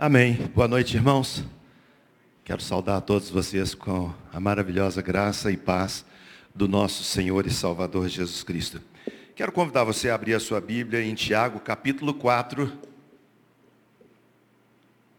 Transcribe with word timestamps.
Amém. 0.00 0.34
Boa 0.54 0.68
noite, 0.68 0.94
irmãos. 0.94 1.42
Quero 2.44 2.62
saudar 2.62 2.98
a 2.98 3.00
todos 3.00 3.30
vocês 3.30 3.74
com 3.74 4.14
a 4.32 4.38
maravilhosa 4.38 5.02
graça 5.02 5.50
e 5.50 5.56
paz 5.56 6.04
do 6.54 6.68
nosso 6.68 7.02
Senhor 7.02 7.44
e 7.48 7.50
Salvador 7.50 8.08
Jesus 8.08 8.44
Cristo. 8.44 8.80
Quero 9.34 9.50
convidar 9.50 9.82
você 9.82 10.08
a 10.08 10.14
abrir 10.14 10.34
a 10.34 10.40
sua 10.40 10.60
Bíblia 10.60 11.02
em 11.02 11.16
Tiago, 11.16 11.58
capítulo 11.58 12.14
4. 12.14 12.72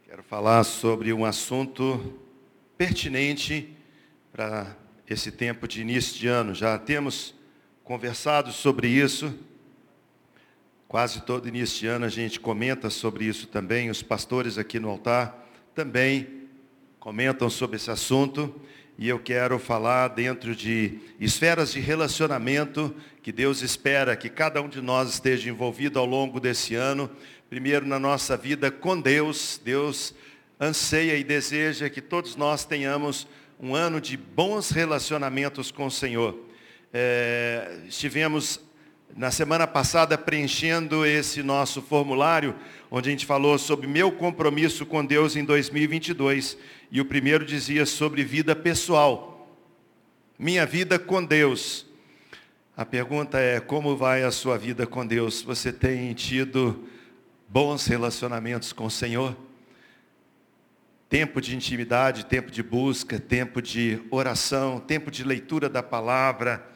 Quero 0.08 0.24
falar 0.24 0.64
sobre 0.64 1.12
um 1.12 1.26
assunto 1.26 2.18
pertinente 2.78 3.76
para 4.32 4.78
esse 5.10 5.30
tempo 5.30 5.68
de 5.68 5.82
início 5.82 6.18
de 6.18 6.30
ano. 6.30 6.56
Já 6.56 6.78
temos 6.78 7.36
conversado 7.84 8.54
sobre 8.54 8.88
isso 8.88 9.38
Quase 10.90 11.22
todo 11.22 11.48
início 11.48 11.82
de 11.82 11.86
ano 11.86 12.06
a 12.06 12.10
gente 12.10 12.40
comenta 12.40 12.90
sobre 12.90 13.26
isso 13.26 13.46
também. 13.46 13.92
Os 13.92 14.02
pastores 14.02 14.58
aqui 14.58 14.80
no 14.80 14.90
altar 14.90 15.48
também 15.76 16.48
comentam 17.00 17.48
sobre 17.48 17.76
esse 17.76 17.92
assunto. 17.92 18.60
E 18.98 19.08
eu 19.08 19.20
quero 19.20 19.60
falar 19.60 20.08
dentro 20.08 20.56
de 20.56 20.98
esferas 21.20 21.74
de 21.74 21.80
relacionamento 21.80 22.92
que 23.22 23.32
Deus 23.32 23.62
espera 23.62 24.16
que 24.16 24.30
cada 24.30 24.64
um 24.64 24.68
de 24.68 24.82
nós 24.82 25.10
esteja 25.10 25.48
envolvido 25.48 26.00
ao 26.00 26.08
longo 26.08 26.40
desse 26.40 26.74
ano. 26.74 27.08
Primeiro 27.52 27.86
na 27.86 28.00
nossa 28.00 28.36
vida 28.36 28.72
com 28.72 29.00
Deus. 29.00 29.62
Deus 29.64 30.16
anseia 30.60 31.16
e 31.18 31.24
deseja 31.24 31.88
que 31.88 32.02
todos 32.02 32.36
nós 32.36 32.66
tenhamos 32.66 33.28
um 33.60 33.76
ano 33.76 34.02
de 34.02 34.18
bons 34.18 34.72
relacionamentos 34.72 35.70
com 35.70 35.86
o 35.86 35.92
Senhor. 35.92 36.36
É, 36.92 37.82
estivemos 37.88 38.60
na 39.16 39.32
semana 39.32 39.66
passada 39.66 40.18
preenchendo 40.18 41.06
esse 41.06 41.42
nosso 41.42 41.82
formulário, 41.82 42.56
onde 42.92 43.10
a 43.10 43.12
gente 43.12 43.26
falou 43.26 43.58
sobre 43.58 43.88
meu 43.88 44.12
compromisso 44.12 44.86
com 44.86 45.06
Deus 45.06 45.36
em 45.36 45.44
2022. 45.44 46.58
E 46.92 47.02
o 47.02 47.06
primeiro 47.06 47.46
dizia 47.46 47.86
sobre 47.86 48.24
vida 48.24 48.56
pessoal. 48.56 49.48
Minha 50.38 50.66
vida 50.66 50.98
com 50.98 51.24
Deus. 51.24 51.86
A 52.78 52.86
pergunta 52.86 53.40
é: 53.40 53.60
como 53.60 53.98
vai 53.98 54.24
a 54.24 54.32
sua 54.32 54.58
vida 54.58 54.88
com 54.88 55.06
Deus? 55.06 55.42
Você 55.42 55.74
tem 55.74 56.14
tido 56.14 56.88
bons 57.48 57.86
relacionamentos 57.88 58.72
com 58.72 58.86
o 58.86 58.92
Senhor? 58.92 59.36
Tempo 61.10 61.42
de 61.42 61.56
intimidade, 61.56 62.26
tempo 62.26 62.52
de 62.52 62.62
busca, 62.62 63.20
tempo 63.20 63.62
de 63.62 64.00
oração, 64.12 64.80
tempo 64.80 65.10
de 65.10 65.24
leitura 65.24 65.68
da 65.68 65.82
palavra 65.82 66.70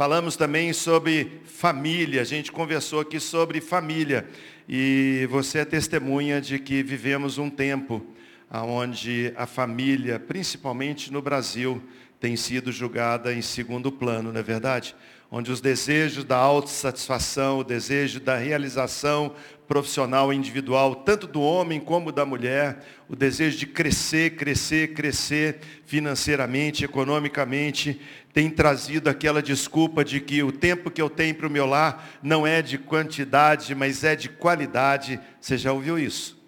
Falamos 0.00 0.34
também 0.34 0.72
sobre 0.72 1.42
família, 1.44 2.22
a 2.22 2.24
gente 2.24 2.50
conversou 2.50 3.00
aqui 3.00 3.20
sobre 3.20 3.60
família. 3.60 4.26
E 4.66 5.28
você 5.30 5.58
é 5.58 5.64
testemunha 5.66 6.40
de 6.40 6.58
que 6.58 6.82
vivemos 6.82 7.36
um 7.36 7.50
tempo 7.50 8.02
onde 8.50 9.30
a 9.36 9.44
família, 9.44 10.18
principalmente 10.18 11.12
no 11.12 11.20
Brasil, 11.20 11.82
tem 12.18 12.34
sido 12.34 12.72
julgada 12.72 13.30
em 13.34 13.42
segundo 13.42 13.92
plano, 13.92 14.32
não 14.32 14.40
é 14.40 14.42
verdade? 14.42 14.96
Onde 15.30 15.52
os 15.52 15.60
desejos 15.60 16.24
da 16.24 16.38
autossatisfação, 16.38 17.58
o 17.58 17.64
desejo 17.64 18.20
da 18.20 18.36
realização 18.36 19.34
profissional 19.68 20.32
e 20.32 20.36
individual, 20.36 20.96
tanto 20.96 21.26
do 21.26 21.40
homem 21.40 21.78
como 21.78 22.10
da 22.10 22.26
mulher, 22.26 22.84
o 23.08 23.14
desejo 23.14 23.56
de 23.56 23.66
crescer, 23.66 24.34
crescer, 24.34 24.94
crescer 24.94 25.60
financeiramente, 25.86 26.84
economicamente, 26.84 28.00
tem 28.32 28.48
trazido 28.48 29.10
aquela 29.10 29.42
desculpa 29.42 30.04
de 30.04 30.20
que 30.20 30.42
o 30.42 30.52
tempo 30.52 30.90
que 30.90 31.02
eu 31.02 31.10
tenho 31.10 31.34
para 31.34 31.46
o 31.46 31.50
meu 31.50 31.66
lar 31.66 32.08
não 32.22 32.46
é 32.46 32.62
de 32.62 32.78
quantidade, 32.78 33.74
mas 33.74 34.04
é 34.04 34.14
de 34.14 34.28
qualidade. 34.28 35.20
Você 35.40 35.58
já 35.58 35.72
ouviu 35.72 35.98
isso? 35.98 36.39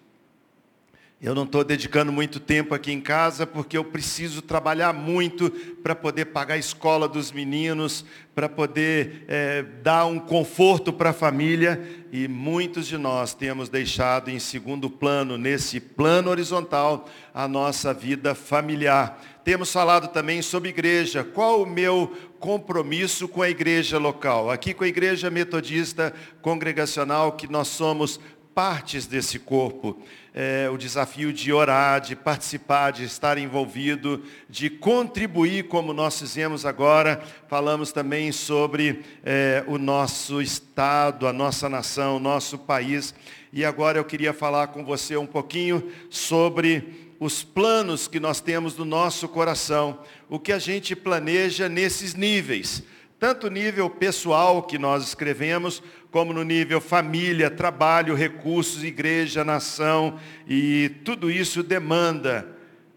Eu 1.23 1.33
não 1.33 1.45
estou 1.45 1.63
dedicando 1.63 2.11
muito 2.11 2.37
tempo 2.37 2.75
aqui 2.75 2.91
em 2.91 2.99
casa 2.99 3.47
porque 3.47 3.77
eu 3.77 3.85
preciso 3.85 4.41
trabalhar 4.41 4.91
muito 4.91 5.49
para 5.81 5.95
poder 5.95 6.25
pagar 6.25 6.55
a 6.55 6.57
escola 6.57 7.07
dos 7.07 7.31
meninos, 7.31 8.03
para 8.35 8.49
poder 8.49 9.23
é, 9.29 9.63
dar 9.81 10.05
um 10.05 10.19
conforto 10.19 10.91
para 10.91 11.11
a 11.11 11.13
família. 11.13 11.81
E 12.11 12.27
muitos 12.27 12.87
de 12.87 12.97
nós 12.97 13.33
temos 13.33 13.69
deixado 13.69 14.29
em 14.29 14.37
segundo 14.37 14.89
plano, 14.89 15.37
nesse 15.37 15.79
plano 15.79 16.29
horizontal, 16.29 17.07
a 17.33 17.47
nossa 17.47 17.93
vida 17.93 18.35
familiar. 18.35 19.17
Temos 19.45 19.71
falado 19.71 20.09
também 20.09 20.41
sobre 20.41 20.69
igreja. 20.69 21.23
Qual 21.23 21.63
o 21.63 21.65
meu 21.65 22.11
compromisso 22.39 23.27
com 23.27 23.41
a 23.41 23.49
igreja 23.49 23.97
local? 23.97 24.51
Aqui 24.51 24.73
com 24.73 24.83
a 24.83 24.87
igreja 24.87 25.29
metodista 25.29 26.13
congregacional, 26.41 27.33
que 27.33 27.49
nós 27.51 27.67
somos 27.67 28.19
partes 28.53 29.05
desse 29.07 29.39
corpo 29.39 30.01
é, 30.33 30.67
o 30.69 30.77
desafio 30.77 31.31
de 31.31 31.53
orar, 31.53 32.01
de 32.01 32.15
participar, 32.15 32.91
de 32.91 33.03
estar 33.03 33.37
envolvido, 33.37 34.23
de 34.49 34.69
contribuir, 34.69 35.67
como 35.67 35.93
nós 35.93 36.19
fizemos 36.19 36.65
agora. 36.65 37.21
Falamos 37.47 37.91
também 37.91 38.31
sobre 38.31 39.03
é, 39.23 39.63
o 39.67 39.77
nosso 39.77 40.41
Estado, 40.41 41.27
a 41.27 41.33
nossa 41.33 41.69
nação, 41.69 42.17
o 42.17 42.19
nosso 42.19 42.57
país. 42.57 43.13
E 43.51 43.63
agora 43.63 43.99
eu 43.99 44.05
queria 44.05 44.33
falar 44.33 44.67
com 44.67 44.83
você 44.83 45.15
um 45.15 45.27
pouquinho 45.27 45.91
sobre 46.09 47.11
os 47.19 47.43
planos 47.43 48.07
que 48.07 48.19
nós 48.19 48.41
temos 48.41 48.75
no 48.75 48.83
nosso 48.83 49.27
coração, 49.29 49.99
o 50.27 50.39
que 50.39 50.51
a 50.51 50.59
gente 50.59 50.95
planeja 50.95 51.69
nesses 51.69 52.15
níveis 52.15 52.83
tanto 53.23 53.49
nível 53.49 53.89
pessoal 53.89 54.61
que 54.61 54.77
nós 54.77 55.01
escrevemos, 55.01 55.81
como 56.11 56.33
no 56.33 56.43
nível 56.43 56.81
família, 56.81 57.49
trabalho, 57.49 58.15
recursos, 58.15 58.83
igreja, 58.83 59.45
nação, 59.45 60.19
e 60.45 60.91
tudo 61.05 61.31
isso 61.31 61.63
demanda 61.63 62.45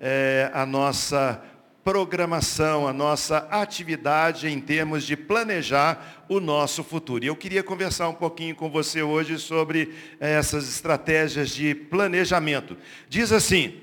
é, 0.00 0.50
a 0.52 0.66
nossa 0.66 1.40
programação, 1.84 2.88
a 2.88 2.92
nossa 2.92 3.46
atividade 3.52 4.48
em 4.48 4.60
termos 4.60 5.04
de 5.04 5.16
planejar 5.16 6.24
o 6.28 6.40
nosso 6.40 6.82
futuro. 6.82 7.22
E 7.22 7.28
eu 7.28 7.36
queria 7.36 7.62
conversar 7.62 8.08
um 8.08 8.14
pouquinho 8.14 8.56
com 8.56 8.68
você 8.68 9.02
hoje 9.02 9.38
sobre 9.38 9.94
essas 10.18 10.68
estratégias 10.68 11.50
de 11.50 11.72
planejamento. 11.72 12.76
Diz 13.08 13.30
assim: 13.30 13.80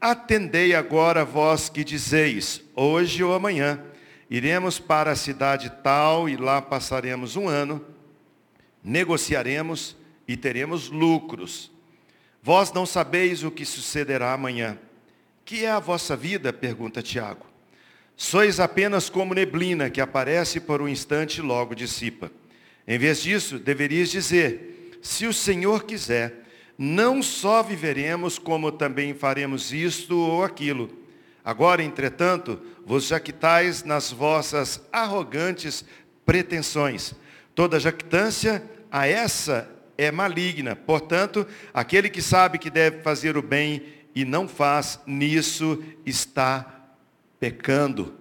Atendei 0.00 0.72
agora 0.72 1.24
vós 1.24 1.68
que 1.68 1.82
dizeis, 1.82 2.62
hoje 2.76 3.24
ou 3.24 3.34
amanhã 3.34 3.89
Iremos 4.30 4.78
para 4.78 5.10
a 5.10 5.16
cidade 5.16 5.72
tal 5.82 6.28
e 6.28 6.36
lá 6.36 6.62
passaremos 6.62 7.34
um 7.34 7.48
ano, 7.48 7.84
negociaremos 8.82 9.96
e 10.28 10.36
teremos 10.36 10.88
lucros. 10.88 11.72
Vós 12.40 12.72
não 12.72 12.86
sabeis 12.86 13.42
o 13.42 13.50
que 13.50 13.64
sucederá 13.64 14.32
amanhã. 14.32 14.78
Que 15.44 15.64
é 15.64 15.70
a 15.70 15.80
vossa 15.80 16.16
vida? 16.16 16.52
pergunta 16.52 17.02
Tiago. 17.02 17.44
Sois 18.16 18.60
apenas 18.60 19.10
como 19.10 19.34
neblina 19.34 19.90
que 19.90 20.00
aparece 20.00 20.60
por 20.60 20.80
um 20.80 20.88
instante 20.88 21.38
e 21.38 21.42
logo 21.42 21.74
dissipa. 21.74 22.30
Em 22.86 22.98
vez 22.98 23.22
disso, 23.22 23.58
deverias 23.58 24.10
dizer: 24.10 24.98
se 25.02 25.26
o 25.26 25.32
Senhor 25.32 25.84
quiser, 25.84 26.46
não 26.78 27.22
só 27.22 27.62
viveremos, 27.62 28.38
como 28.38 28.70
também 28.70 29.12
faremos 29.12 29.72
isto 29.72 30.16
ou 30.16 30.44
aquilo. 30.44 30.90
Agora, 31.44 31.82
entretanto, 31.82 32.60
vos 32.86 33.06
jactais 33.06 33.84
nas 33.84 34.10
vossas 34.10 34.80
arrogantes 34.92 35.84
pretensões. 36.24 37.14
Toda 37.54 37.80
jactância 37.80 38.62
a 38.90 39.06
essa 39.06 39.68
é 39.96 40.10
maligna. 40.10 40.74
Portanto, 40.74 41.46
aquele 41.74 42.08
que 42.08 42.22
sabe 42.22 42.58
que 42.58 42.70
deve 42.70 43.02
fazer 43.02 43.36
o 43.36 43.42
bem 43.42 43.82
e 44.14 44.24
não 44.24 44.48
faz, 44.48 44.98
nisso 45.06 45.82
está 46.04 46.88
pecando. 47.38 48.14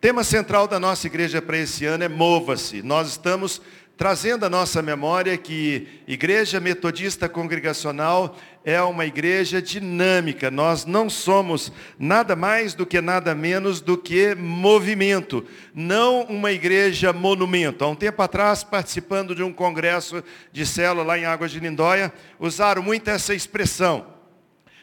Tema 0.00 0.24
central 0.24 0.66
da 0.66 0.80
nossa 0.80 1.06
igreja 1.06 1.40
para 1.40 1.58
esse 1.58 1.84
ano 1.84 2.04
é 2.04 2.08
mova-se. 2.08 2.82
Nós 2.82 3.08
estamos 3.08 3.62
trazendo 3.96 4.44
à 4.44 4.50
nossa 4.50 4.82
memória 4.82 5.38
que 5.38 5.86
Igreja 6.08 6.58
Metodista 6.58 7.28
Congregacional 7.28 8.36
é 8.64 8.80
uma 8.82 9.04
igreja 9.04 9.60
dinâmica. 9.60 10.50
Nós 10.50 10.84
não 10.84 11.10
somos 11.10 11.72
nada 11.98 12.36
mais 12.36 12.74
do 12.74 12.86
que 12.86 13.00
nada 13.00 13.34
menos 13.34 13.80
do 13.80 13.98
que 13.98 14.34
movimento, 14.34 15.44
não 15.74 16.22
uma 16.22 16.52
igreja 16.52 17.12
monumento. 17.12 17.84
Há 17.84 17.88
um 17.88 17.94
tempo 17.94 18.22
atrás, 18.22 18.62
participando 18.62 19.34
de 19.34 19.42
um 19.42 19.52
congresso 19.52 20.22
de 20.52 20.64
célula 20.64 21.04
lá 21.04 21.18
em 21.18 21.24
Águas 21.24 21.50
de 21.50 21.60
Lindóia, 21.60 22.12
usaram 22.38 22.82
muito 22.82 23.08
essa 23.08 23.34
expressão. 23.34 24.06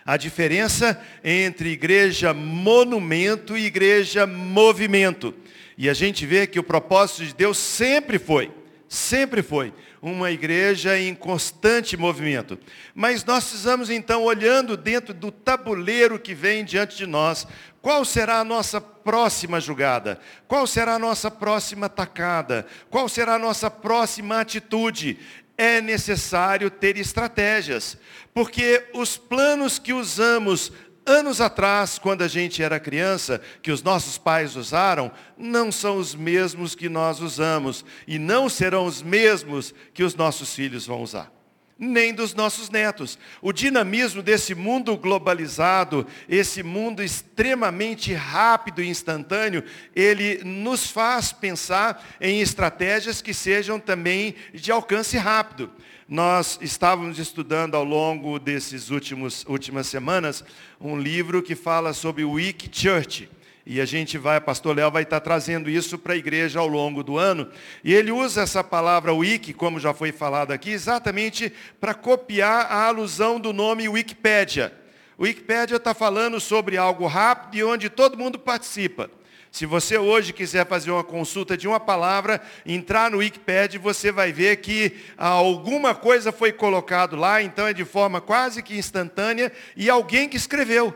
A 0.06 0.18
diferença 0.18 1.00
entre 1.24 1.70
igreja 1.70 2.34
monumento 2.34 3.58
e 3.58 3.66
igreja 3.66 4.26
movimento. 4.26 5.34
E 5.78 5.90
a 5.90 5.94
gente 5.94 6.26
vê 6.26 6.48
que 6.48 6.60
o 6.60 6.64
propósito 6.64 7.26
de 7.26 7.34
Deus 7.34 7.58
sempre 7.58 8.18
foi 8.18 8.52
sempre 8.90 9.44
foi 9.44 9.72
uma 10.02 10.32
igreja 10.32 10.98
em 10.98 11.14
constante 11.14 11.98
movimento. 11.98 12.58
Mas 12.96 13.24
nós 13.24 13.46
precisamos 13.46 13.90
então, 13.90 14.24
olhando 14.24 14.78
dentro 14.78 15.14
do 15.14 15.32
tabuleiro 15.32 16.20
que 16.20 16.34
vem 16.34 16.64
diante 16.64 16.96
de 16.98 17.06
nós, 17.06 17.46
qual 17.82 18.04
será 18.06 18.40
a 18.40 18.44
nossa 18.44 18.80
próxima 18.80 19.60
jogada? 19.60 20.20
Qual 20.48 20.66
será 20.68 20.96
a 20.96 21.00
nossa 21.00 21.30
próxima 21.30 21.90
tacada? 21.90 22.66
Qual 22.90 23.08
será 23.10 23.36
a 23.36 23.40
nossa 23.40 23.70
próxima 23.70 24.40
atitude? 24.40 25.18
é 25.60 25.82
necessário 25.82 26.72
ter 26.72 26.96
estratégias, 26.96 27.98
porque 28.34 28.88
os 28.94 29.18
planos 29.18 29.78
que 29.78 29.92
usamos 29.92 30.72
anos 31.10 31.42
atrás, 31.42 31.98
quando 31.98 32.22
a 32.22 32.28
gente 32.28 32.62
era 32.62 32.80
criança, 32.80 33.42
que 33.62 33.72
os 33.72 33.82
nossos 33.82 34.18
pais 34.18 34.56
usaram, 34.56 35.12
não 35.38 35.72
são 35.72 35.98
os 35.98 36.14
mesmos 36.14 36.76
que 36.76 36.88
nós 36.88 37.20
usamos 37.20 37.84
e 38.08 38.20
não 38.20 38.48
serão 38.48 38.86
os 38.86 39.02
mesmos 39.02 39.74
que 39.94 40.04
os 40.04 40.16
nossos 40.16 40.54
filhos 40.54 40.86
vão 40.86 41.02
usar 41.02 41.39
nem 41.80 42.14
dos 42.14 42.34
nossos 42.34 42.70
netos. 42.70 43.18
O 43.42 43.54
dinamismo 43.54 44.22
desse 44.22 44.54
mundo 44.54 44.98
globalizado, 44.98 46.06
esse 46.28 46.62
mundo 46.62 47.02
extremamente 47.02 48.14
rápido 48.14 48.84
e 48.84 48.90
instantâneo, 48.90 49.64
ele 49.96 50.44
nos 50.44 50.92
faz 50.92 51.32
pensar 51.32 52.06
em 52.20 52.42
estratégias 52.42 53.22
que 53.22 53.34
sejam 53.34 53.80
também 53.80 54.36
de 54.54 54.72
alcance 54.72 55.18
rápido. 55.18 55.72
Nós 56.08 56.60
estávamos 56.62 57.18
estudando 57.18 57.76
ao 57.76 57.84
longo 57.84 58.40
desses 58.40 58.90
últimos 58.90 59.46
últimas 59.46 59.88
semanas 59.88 60.44
um 60.82 60.98
livro 60.98 61.42
que 61.42 61.56
fala 61.56 61.94
sobre 61.94 62.24
o 62.24 62.32
Wiki 62.32 62.70
Church. 62.72 63.30
E 63.72 63.80
a 63.80 63.86
gente 63.86 64.18
vai, 64.18 64.42
pastor 64.42 64.76
Léo 64.76 64.90
vai 64.90 65.04
estar 65.04 65.20
trazendo 65.20 65.70
isso 65.70 66.00
para 66.00 66.14
a 66.14 66.18
igreja 66.18 66.60
ao 66.60 66.68
longo 66.68 67.04
do 67.04 67.20
ano. 67.20 67.48
E 67.84 67.94
ele 67.94 68.12
usa 68.12 68.42
essa 68.42 68.64
palavra 68.64 69.14
wiki, 69.14 69.54
como 69.54 69.80
já 69.80 69.94
foi 69.94 70.12
falado 70.12 70.50
aqui, 70.52 70.72
exatamente 70.72 71.54
para 71.80 71.94
copiar 71.94 72.66
a 72.66 72.88
alusão 72.88 73.40
do 73.40 73.54
nome 73.54 73.88
Wikipédia. 73.88 74.74
Wikipédia 75.20 75.76
está 75.76 75.94
falando 75.94 76.40
sobre 76.40 76.78
algo 76.78 77.06
rápido 77.06 77.58
e 77.58 77.64
onde 77.64 77.92
todo 77.92 78.18
mundo 78.18 78.40
participa. 78.40 79.08
Se 79.52 79.68
você 79.68 80.00
hoje 80.00 80.34
quiser 80.34 80.66
fazer 80.66 80.90
uma 80.90 81.04
consulta 81.04 81.56
de 81.56 81.68
uma 81.68 81.80
palavra, 81.80 82.42
entrar 82.66 83.12
no 83.12 83.20
Wikipedia, 83.20 83.80
você 83.80 84.12
vai 84.12 84.32
ver 84.32 84.58
que 84.58 84.94
alguma 85.16 85.94
coisa 85.94 86.32
foi 86.32 86.52
colocado 86.52 87.16
lá, 87.16 87.40
então 87.44 87.68
é 87.68 87.74
de 87.74 87.86
forma 87.86 88.20
quase 88.20 88.64
que 88.64 88.80
instantânea, 88.80 89.52
e 89.78 89.92
alguém 89.92 90.28
que 90.28 90.38
escreveu 90.38 90.92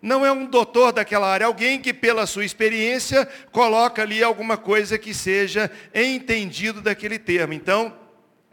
não 0.00 0.24
é 0.24 0.30
um 0.30 0.46
doutor 0.46 0.92
daquela 0.92 1.28
área, 1.28 1.46
alguém 1.46 1.80
que 1.80 1.92
pela 1.92 2.26
sua 2.26 2.44
experiência 2.44 3.26
coloca 3.50 4.02
ali 4.02 4.22
alguma 4.22 4.56
coisa 4.56 4.98
que 4.98 5.14
seja 5.14 5.70
entendido 5.94 6.80
daquele 6.80 7.18
termo. 7.18 7.52
Então, 7.52 7.96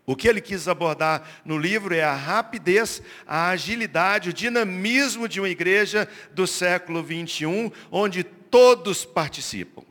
o 0.06 0.16
que 0.16 0.28
ele 0.28 0.42
quis 0.42 0.68
abordar 0.68 1.42
no 1.45 1.57
livro 1.57 1.95
é 1.95 2.04
a 2.04 2.13
rapidez, 2.13 3.01
a 3.25 3.50
agilidade, 3.50 4.30
o 4.30 4.34
dinamismo 4.34 5.28
de 5.28 5.40
uma 5.40 5.50
igreja 5.50 6.07
do 6.34 6.45
século 6.45 7.01
21, 7.01 7.72
onde 7.89 8.24
todos 8.24 9.06
participam. 9.06 9.84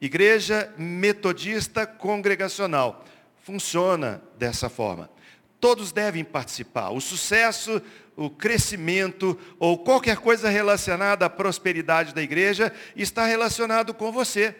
Igreja 0.00 0.72
metodista 0.76 1.86
congregacional 1.86 3.04
funciona 3.42 4.22
dessa 4.38 4.68
forma. 4.68 5.10
Todos 5.60 5.92
devem 5.92 6.24
participar. 6.24 6.90
O 6.90 7.00
sucesso 7.00 7.82
o 8.16 8.28
crescimento 8.28 9.38
ou 9.58 9.78
qualquer 9.78 10.16
coisa 10.18 10.48
relacionada 10.48 11.24
à 11.24 11.30
prosperidade 11.30 12.14
da 12.14 12.22
igreja 12.22 12.72
está 12.94 13.24
relacionado 13.24 13.94
com 13.94 14.12
você, 14.12 14.54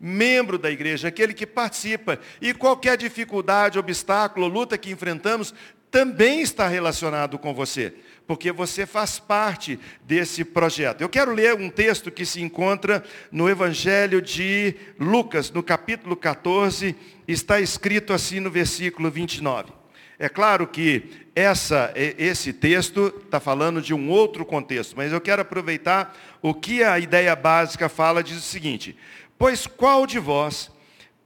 membro 0.00 0.58
da 0.58 0.70
igreja, 0.70 1.08
aquele 1.08 1.34
que 1.34 1.46
participa. 1.46 2.18
E 2.40 2.54
qualquer 2.54 2.96
dificuldade, 2.96 3.78
obstáculo, 3.78 4.48
luta 4.48 4.78
que 4.78 4.90
enfrentamos 4.90 5.54
também 5.92 6.40
está 6.40 6.66
relacionado 6.66 7.38
com 7.38 7.52
você, 7.52 7.92
porque 8.26 8.50
você 8.50 8.86
faz 8.86 9.18
parte 9.18 9.78
desse 10.02 10.42
projeto. 10.42 11.02
Eu 11.02 11.08
quero 11.08 11.34
ler 11.34 11.54
um 11.54 11.68
texto 11.68 12.10
que 12.10 12.24
se 12.24 12.40
encontra 12.40 13.04
no 13.30 13.46
Evangelho 13.46 14.22
de 14.22 14.74
Lucas, 14.98 15.50
no 15.50 15.62
capítulo 15.62 16.16
14, 16.16 16.96
está 17.28 17.60
escrito 17.60 18.14
assim 18.14 18.40
no 18.40 18.50
versículo 18.50 19.10
29. 19.10 19.81
É 20.18 20.28
claro 20.28 20.66
que 20.66 21.26
essa, 21.34 21.92
esse 21.96 22.52
texto 22.52 23.12
está 23.24 23.40
falando 23.40 23.80
de 23.80 23.94
um 23.94 24.10
outro 24.10 24.44
contexto, 24.44 24.96
mas 24.96 25.12
eu 25.12 25.20
quero 25.20 25.42
aproveitar 25.42 26.16
o 26.40 26.54
que 26.54 26.82
a 26.82 26.98
ideia 26.98 27.34
básica 27.34 27.88
fala, 27.88 28.22
diz 28.22 28.36
o 28.36 28.42
seguinte, 28.42 28.96
pois 29.38 29.66
qual 29.66 30.06
de 30.06 30.18
vós, 30.18 30.70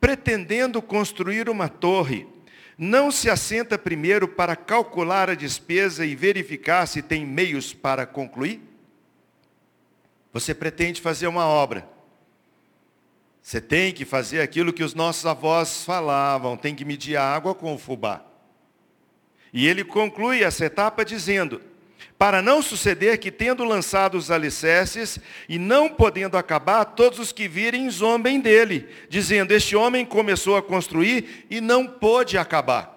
pretendendo 0.00 0.80
construir 0.80 1.48
uma 1.50 1.68
torre, 1.68 2.26
não 2.78 3.10
se 3.10 3.30
assenta 3.30 3.78
primeiro 3.78 4.28
para 4.28 4.54
calcular 4.54 5.30
a 5.30 5.34
despesa 5.34 6.04
e 6.04 6.14
verificar 6.14 6.86
se 6.86 7.02
tem 7.02 7.24
meios 7.26 7.72
para 7.72 8.06
concluir? 8.06 8.62
Você 10.32 10.54
pretende 10.54 11.00
fazer 11.00 11.26
uma 11.26 11.46
obra. 11.46 11.88
Você 13.42 13.60
tem 13.60 13.92
que 13.92 14.04
fazer 14.04 14.40
aquilo 14.40 14.72
que 14.72 14.84
os 14.84 14.94
nossos 14.94 15.24
avós 15.24 15.84
falavam, 15.84 16.56
tem 16.56 16.74
que 16.74 16.84
medir 16.84 17.16
a 17.16 17.22
água 17.22 17.54
com 17.54 17.74
o 17.74 17.78
fubá. 17.78 18.22
E 19.52 19.66
ele 19.66 19.84
conclui 19.84 20.42
essa 20.42 20.64
etapa 20.64 21.04
dizendo: 21.04 21.60
para 22.18 22.40
não 22.40 22.62
suceder 22.62 23.18
que, 23.18 23.30
tendo 23.30 23.64
lançado 23.64 24.16
os 24.16 24.30
alicerces 24.30 25.18
e 25.48 25.58
não 25.58 25.88
podendo 25.88 26.36
acabar, 26.36 26.84
todos 26.84 27.18
os 27.18 27.32
que 27.32 27.48
virem 27.48 27.90
zombem 27.90 28.40
dele, 28.40 28.88
dizendo: 29.08 29.52
Este 29.52 29.76
homem 29.76 30.04
começou 30.04 30.56
a 30.56 30.62
construir 30.62 31.46
e 31.50 31.60
não 31.60 31.86
pôde 31.86 32.38
acabar. 32.38 32.94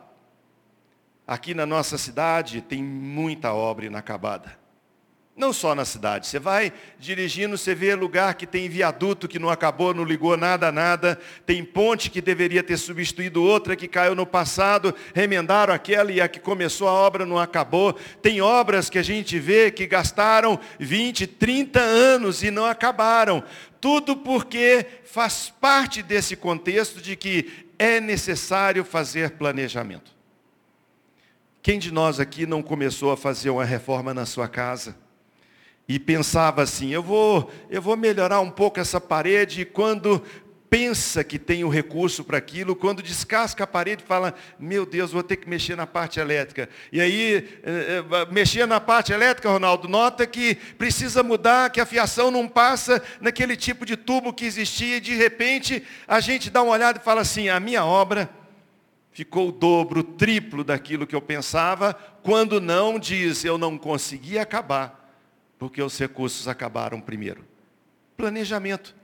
Aqui 1.26 1.54
na 1.54 1.66
nossa 1.66 1.98
cidade 1.98 2.62
tem 2.62 2.84
muita 2.84 3.54
obra 3.54 3.86
inacabada. 3.86 4.59
Não 5.40 5.54
só 5.54 5.74
na 5.74 5.86
cidade. 5.86 6.28
Você 6.28 6.38
vai 6.38 6.74
dirigindo, 7.00 7.58
você 7.58 7.74
vê 7.74 7.96
lugar 7.96 8.34
que 8.34 8.46
tem 8.46 8.68
viaduto 8.68 9.26
que 9.26 9.40
não 9.40 9.50
acabou, 9.50 9.94
não 9.94 10.04
ligou 10.04 10.36
nada 10.36 10.70
nada. 10.70 11.18
Tem 11.46 11.64
ponte 11.64 12.12
que 12.12 12.20
deveria 12.20 12.62
ter 12.62 12.76
substituído 12.76 13.42
outra 13.42 13.74
que 13.74 13.88
caiu 13.88 14.14
no 14.14 14.26
passado, 14.26 14.94
remendaram 15.16 15.74
aquela 15.74 16.12
e 16.12 16.20
a 16.20 16.28
que 16.28 16.42
começou 16.42 16.90
a 16.90 16.92
obra 16.92 17.26
não 17.26 17.40
acabou. 17.40 17.94
Tem 18.22 18.42
obras 18.42 18.90
que 18.90 19.00
a 19.00 19.02
gente 19.02 19.40
vê 19.40 19.72
que 19.72 19.88
gastaram 19.88 20.60
20, 20.78 21.26
30 21.26 21.80
anos 21.80 22.44
e 22.44 22.52
não 22.52 22.66
acabaram. 22.66 23.42
Tudo 23.80 24.18
porque 24.18 24.86
faz 25.06 25.54
parte 25.62 26.04
desse 26.04 26.36
contexto 26.36 27.02
de 27.02 27.16
que 27.16 27.66
é 27.80 28.02
necessário 28.02 28.84
fazer 28.84 29.32
planejamento. 29.32 30.12
Quem 31.62 31.80
de 31.80 31.94
nós 31.94 32.20
aqui 32.20 32.46
não 32.46 32.62
começou 32.62 33.14
a 33.14 33.16
fazer 33.16 33.50
uma 33.50 33.64
reforma 33.64 34.14
na 34.14 34.26
sua 34.26 34.50
casa? 34.50 35.08
E 35.90 35.98
pensava 35.98 36.62
assim, 36.62 36.90
eu 36.90 37.02
vou, 37.02 37.52
eu 37.68 37.82
vou 37.82 37.98
melhorar 37.98 38.42
um 38.42 38.52
pouco 38.52 38.80
essa 38.80 39.02
parede, 39.02 39.62
e 39.62 39.66
quando 39.66 40.22
pensa 40.70 41.24
que 41.24 41.40
tem 41.40 41.64
o 41.64 41.70
recurso 41.70 42.24
para 42.24 42.38
aquilo, 42.38 42.76
quando 42.76 43.02
descasca 43.02 43.64
a 43.64 43.68
parede, 43.68 44.04
fala, 44.04 44.36
meu 44.60 44.86
Deus, 44.86 45.12
vou 45.12 45.24
ter 45.24 45.38
que 45.38 45.50
mexer 45.50 45.76
na 45.76 45.88
parte 45.88 46.20
elétrica. 46.20 46.70
E 46.92 47.02
aí, 47.02 47.50
eh, 47.64 48.04
eh, 48.08 48.32
mexer 48.32 48.68
na 48.68 48.80
parte 48.80 49.12
elétrica, 49.12 49.50
Ronaldo, 49.50 49.88
nota 49.88 50.28
que 50.28 50.54
precisa 50.78 51.24
mudar, 51.24 51.72
que 51.72 51.82
a 51.82 51.88
fiação 51.88 52.30
não 52.30 52.48
passa 52.48 53.02
naquele 53.20 53.56
tipo 53.56 53.84
de 53.84 53.98
tubo 53.98 54.32
que 54.32 54.46
existia, 54.46 54.98
e 54.98 55.02
de 55.02 55.16
repente 55.16 55.82
a 56.08 56.20
gente 56.20 56.52
dá 56.52 56.62
uma 56.62 56.74
olhada 56.74 57.00
e 57.00 57.04
fala 57.04 57.22
assim, 57.22 57.50
a 57.50 57.60
minha 57.60 57.84
obra 57.84 58.30
ficou 59.12 59.50
o 59.50 59.52
dobro, 59.52 60.02
o 60.02 60.04
triplo 60.04 60.64
daquilo 60.64 61.08
que 61.08 61.16
eu 61.16 61.22
pensava, 61.22 61.96
quando 62.22 62.62
não 62.62 63.00
diz, 63.00 63.44
eu 63.44 63.58
não 63.58 63.76
consegui 63.76 64.38
acabar 64.38 64.99
porque 65.60 65.84
os 65.84 66.00
recursos 66.00 66.48
acabaram 66.48 67.02
primeiro. 67.02 67.46
Planejamento. 68.16 68.96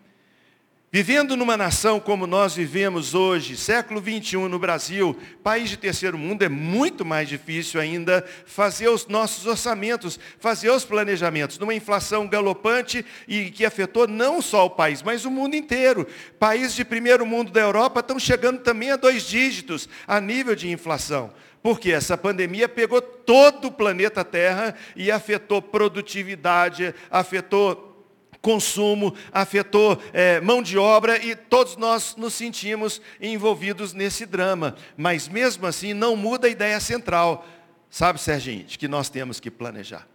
Vivendo 0.96 1.36
numa 1.36 1.58
nação 1.58 2.00
como 2.00 2.26
nós 2.26 2.56
vivemos 2.56 3.14
hoje, 3.14 3.58
século 3.58 4.00
21 4.00 4.48
no 4.48 4.58
Brasil, 4.58 5.14
país 5.44 5.70
de 5.70 5.76
terceiro 5.76 6.18
mundo, 6.18 6.44
é 6.44 6.48
muito 6.48 7.04
mais 7.04 7.28
difícil 7.28 7.82
ainda 7.82 8.26
fazer 8.46 8.88
os 8.88 9.06
nossos 9.06 9.46
orçamentos, 9.46 10.18
fazer 10.40 10.70
os 10.70 10.86
planejamentos. 10.86 11.60
Numa 11.60 11.74
inflação 11.74 12.26
galopante 12.30 13.06
e 13.28 13.52
que 13.52 13.66
afetou 13.66 14.08
não 14.08 14.42
só 14.42 14.68
o 14.68 14.70
país, 14.70 15.04
mas 15.04 15.26
o 15.26 15.32
mundo 15.32 15.58
inteiro. 15.58 16.08
Países 16.40 16.74
de 16.74 16.86
primeiro 16.86 17.26
mundo 17.26 17.52
da 17.52 17.60
Europa 17.60 18.00
estão 18.00 18.18
chegando 18.18 18.60
também 18.60 18.92
a 18.92 18.96
dois 18.96 19.24
dígitos 19.24 19.90
a 20.08 20.22
nível 20.22 20.56
de 20.56 20.72
inflação. 20.72 21.34
Porque 21.66 21.92
essa 21.92 22.16
pandemia 22.16 22.70
pegou 22.70 23.02
todo 23.02 23.70
o 23.70 23.72
planeta 23.72 24.24
Terra 24.24 24.76
e 24.96 25.10
afetou 25.10 25.60
produtividade, 25.64 26.94
afetou 27.10 28.06
consumo, 28.40 29.16
afetou 29.32 30.00
é, 30.14 30.40
mão 30.40 30.62
de 30.62 30.78
obra 30.78 31.18
e 31.18 31.36
todos 31.36 31.76
nós 31.76 32.16
nos 32.18 32.36
sentimos 32.36 33.02
envolvidos 33.20 33.94
nesse 33.94 34.28
drama. 34.28 34.76
Mas 34.96 35.28
mesmo 35.28 35.66
assim 35.66 35.92
não 35.92 36.16
muda 36.16 36.46
a 36.46 36.52
ideia 36.52 36.80
central. 36.80 37.44
Sabe, 37.90 38.22
Serginho, 38.22 38.66
de 38.66 38.78
que 38.78 38.88
nós 38.88 39.10
temos 39.10 39.40
que 39.40 39.50
planejar. 39.50 40.08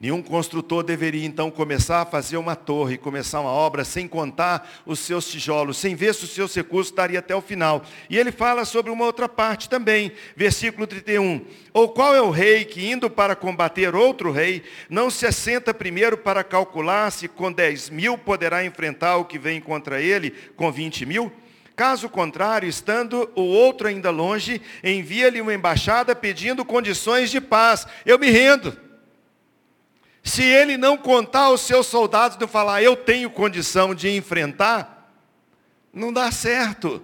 Nenhum 0.00 0.22
construtor 0.22 0.84
deveria 0.84 1.26
então 1.26 1.50
começar 1.50 2.02
a 2.02 2.06
fazer 2.06 2.36
uma 2.36 2.54
torre, 2.54 2.96
começar 2.96 3.40
uma 3.40 3.50
obra 3.50 3.84
sem 3.84 4.06
contar 4.06 4.70
os 4.86 5.00
seus 5.00 5.26
tijolos, 5.26 5.76
sem 5.76 5.96
ver 5.96 6.14
se 6.14 6.22
os 6.22 6.30
seus 6.30 6.54
recursos 6.54 6.92
estaria 6.92 7.18
até 7.18 7.34
o 7.34 7.40
final. 7.40 7.84
E 8.08 8.16
ele 8.16 8.30
fala 8.30 8.64
sobre 8.64 8.92
uma 8.92 9.04
outra 9.04 9.28
parte 9.28 9.68
também, 9.68 10.12
versículo 10.36 10.86
31. 10.86 11.44
Ou 11.72 11.88
qual 11.88 12.14
é 12.14 12.22
o 12.22 12.30
rei 12.30 12.64
que, 12.64 12.88
indo 12.88 13.10
para 13.10 13.34
combater 13.34 13.92
outro 13.96 14.30
rei, 14.30 14.62
não 14.88 15.10
se 15.10 15.26
assenta 15.26 15.74
primeiro 15.74 16.16
para 16.16 16.44
calcular 16.44 17.10
se 17.10 17.26
com 17.26 17.50
10 17.50 17.90
mil 17.90 18.16
poderá 18.16 18.64
enfrentar 18.64 19.16
o 19.16 19.24
que 19.24 19.36
vem 19.36 19.60
contra 19.60 20.00
ele 20.00 20.30
com 20.54 20.70
20 20.70 21.06
mil? 21.06 21.32
Caso 21.74 22.08
contrário, 22.08 22.68
estando 22.68 23.28
o 23.34 23.42
outro 23.42 23.88
ainda 23.88 24.10
longe, 24.10 24.62
envia-lhe 24.82 25.40
uma 25.40 25.54
embaixada 25.54 26.14
pedindo 26.14 26.64
condições 26.64 27.32
de 27.32 27.40
paz. 27.40 27.84
Eu 28.06 28.16
me 28.16 28.30
rendo. 28.30 28.87
Se 30.28 30.44
ele 30.44 30.76
não 30.76 30.98
contar 30.98 31.44
aos 31.44 31.62
seus 31.62 31.86
soldados, 31.86 32.36
não 32.36 32.46
falar, 32.46 32.82
eu 32.82 32.94
tenho 32.94 33.30
condição 33.30 33.94
de 33.94 34.14
enfrentar, 34.14 35.10
não 35.90 36.12
dá 36.12 36.30
certo. 36.30 37.02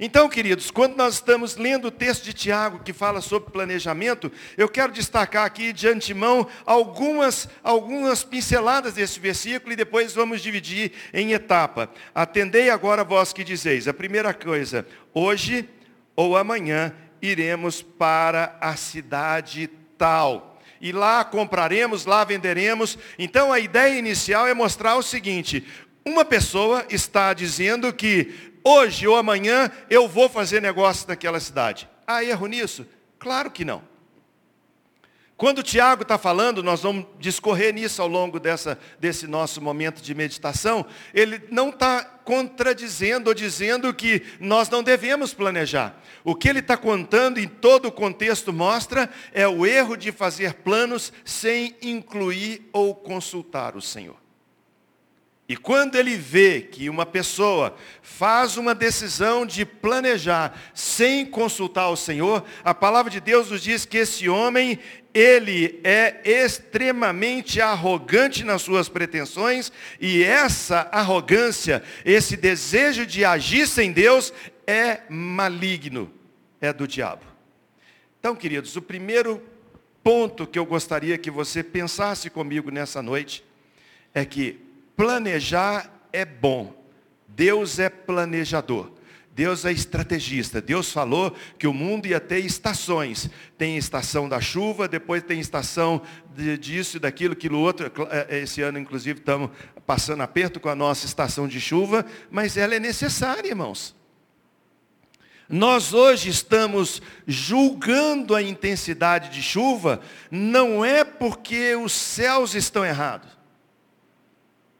Então, 0.00 0.26
queridos, 0.26 0.70
quando 0.70 0.96
nós 0.96 1.14
estamos 1.14 1.56
lendo 1.56 1.88
o 1.88 1.90
texto 1.90 2.24
de 2.24 2.32
Tiago 2.32 2.80
que 2.82 2.94
fala 2.94 3.20
sobre 3.20 3.50
planejamento, 3.50 4.32
eu 4.56 4.66
quero 4.66 4.92
destacar 4.92 5.44
aqui 5.44 5.74
de 5.74 5.88
antemão 5.88 6.48
algumas, 6.64 7.50
algumas 7.62 8.24
pinceladas 8.24 8.94
desse 8.94 9.20
versículo 9.20 9.74
e 9.74 9.76
depois 9.76 10.14
vamos 10.14 10.40
dividir 10.40 10.92
em 11.12 11.34
etapa. 11.34 11.90
Atendei 12.14 12.70
agora 12.70 13.04
vós 13.04 13.30
que 13.30 13.44
dizeis. 13.44 13.86
A 13.86 13.92
primeira 13.92 14.32
coisa, 14.32 14.86
hoje 15.12 15.68
ou 16.16 16.34
amanhã 16.34 16.94
iremos 17.20 17.82
para 17.82 18.56
a 18.58 18.74
cidade 18.74 19.68
tal. 19.98 20.55
E 20.80 20.92
lá 20.92 21.24
compraremos, 21.24 22.04
lá 22.04 22.24
venderemos. 22.24 22.98
Então 23.18 23.52
a 23.52 23.58
ideia 23.58 23.98
inicial 23.98 24.46
é 24.46 24.54
mostrar 24.54 24.96
o 24.96 25.02
seguinte: 25.02 25.66
uma 26.04 26.24
pessoa 26.24 26.84
está 26.88 27.32
dizendo 27.34 27.92
que 27.92 28.52
hoje 28.62 29.06
ou 29.06 29.16
amanhã 29.16 29.70
eu 29.88 30.06
vou 30.06 30.28
fazer 30.28 30.60
negócio 30.62 31.08
naquela 31.08 31.40
cidade. 31.40 31.88
Há 32.06 32.22
erro 32.22 32.46
nisso? 32.46 32.86
Claro 33.18 33.50
que 33.50 33.64
não. 33.64 33.82
Quando 35.36 35.58
o 35.58 35.62
Tiago 35.62 36.00
está 36.00 36.16
falando, 36.16 36.62
nós 36.62 36.82
vamos 36.82 37.04
discorrer 37.18 37.74
nisso 37.74 38.00
ao 38.00 38.08
longo 38.08 38.40
dessa, 38.40 38.78
desse 38.98 39.26
nosso 39.26 39.60
momento 39.60 40.00
de 40.00 40.14
meditação, 40.14 40.86
ele 41.12 41.42
não 41.50 41.68
está 41.68 42.02
contradizendo 42.02 43.28
ou 43.28 43.34
dizendo 43.34 43.92
que 43.92 44.22
nós 44.40 44.70
não 44.70 44.82
devemos 44.82 45.34
planejar. 45.34 46.00
O 46.24 46.34
que 46.34 46.48
ele 46.48 46.60
está 46.60 46.74
contando 46.74 47.38
em 47.38 47.46
todo 47.46 47.88
o 47.88 47.92
contexto 47.92 48.50
mostra 48.50 49.10
é 49.30 49.46
o 49.46 49.66
erro 49.66 49.94
de 49.94 50.10
fazer 50.10 50.54
planos 50.54 51.12
sem 51.22 51.76
incluir 51.82 52.68
ou 52.72 52.94
consultar 52.94 53.76
o 53.76 53.82
Senhor. 53.82 54.16
E 55.48 55.56
quando 55.56 55.94
ele 55.94 56.16
vê 56.16 56.60
que 56.60 56.90
uma 56.90 57.06
pessoa 57.06 57.76
faz 58.02 58.56
uma 58.56 58.74
decisão 58.74 59.46
de 59.46 59.64
planejar 59.64 60.58
sem 60.74 61.24
consultar 61.24 61.88
o 61.88 61.96
Senhor, 61.96 62.44
a 62.64 62.74
palavra 62.74 63.12
de 63.12 63.20
Deus 63.20 63.50
nos 63.50 63.62
diz 63.62 63.84
que 63.84 63.98
esse 63.98 64.28
homem, 64.28 64.80
ele 65.16 65.80
é 65.82 66.20
extremamente 66.24 67.60
arrogante 67.60 68.44
nas 68.44 68.62
suas 68.62 68.88
pretensões, 68.88 69.72
e 70.00 70.22
essa 70.22 70.88
arrogância, 70.92 71.82
esse 72.04 72.36
desejo 72.36 73.06
de 73.06 73.24
agir 73.24 73.66
sem 73.66 73.92
Deus, 73.92 74.32
é 74.66 75.00
maligno, 75.08 76.12
é 76.60 76.72
do 76.72 76.86
diabo. 76.86 77.24
Então, 78.18 78.34
queridos, 78.34 78.76
o 78.76 78.82
primeiro 78.82 79.42
ponto 80.02 80.46
que 80.46 80.58
eu 80.58 80.66
gostaria 80.66 81.16
que 81.16 81.30
você 81.30 81.62
pensasse 81.62 82.28
comigo 82.28 82.70
nessa 82.70 83.00
noite 83.00 83.44
é 84.12 84.24
que 84.24 84.66
Planejar 84.96 85.92
é 86.10 86.24
bom. 86.24 86.74
Deus 87.28 87.78
é 87.78 87.90
planejador. 87.90 88.90
Deus 89.36 89.66
é 89.66 89.70
estrategista. 89.70 90.62
Deus 90.62 90.90
falou 90.90 91.36
que 91.58 91.66
o 91.66 91.74
mundo 91.74 92.06
ia 92.06 92.18
ter 92.18 92.38
estações. 92.38 93.28
Tem 93.58 93.76
estação 93.76 94.26
da 94.26 94.40
chuva, 94.40 94.88
depois 94.88 95.22
tem 95.22 95.38
estação 95.38 96.00
disso, 96.58 96.98
daquilo, 96.98 97.34
aquilo 97.34 97.58
outro. 97.58 97.92
É, 98.10 98.26
é, 98.30 98.38
esse 98.40 98.62
ano, 98.62 98.78
inclusive, 98.78 99.20
estamos 99.20 99.50
passando 99.86 100.22
aperto 100.22 100.58
com 100.58 100.70
a 100.70 100.74
nossa 100.74 101.04
estação 101.04 101.46
de 101.46 101.60
chuva, 101.60 102.06
mas 102.30 102.56
ela 102.56 102.74
é 102.74 102.80
necessária, 102.80 103.46
irmãos. 103.46 103.94
Nós 105.46 105.92
hoje 105.92 106.30
estamos 106.30 107.02
julgando 107.26 108.34
a 108.34 108.40
intensidade 108.40 109.28
de 109.28 109.42
chuva, 109.42 110.00
não 110.30 110.82
é 110.82 111.04
porque 111.04 111.76
os 111.76 111.92
céus 111.92 112.54
estão 112.54 112.84
errados 112.84 113.36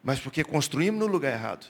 mas 0.06 0.20
porque 0.20 0.44
construímos 0.44 1.00
no 1.00 1.08
lugar 1.08 1.32
errado. 1.32 1.66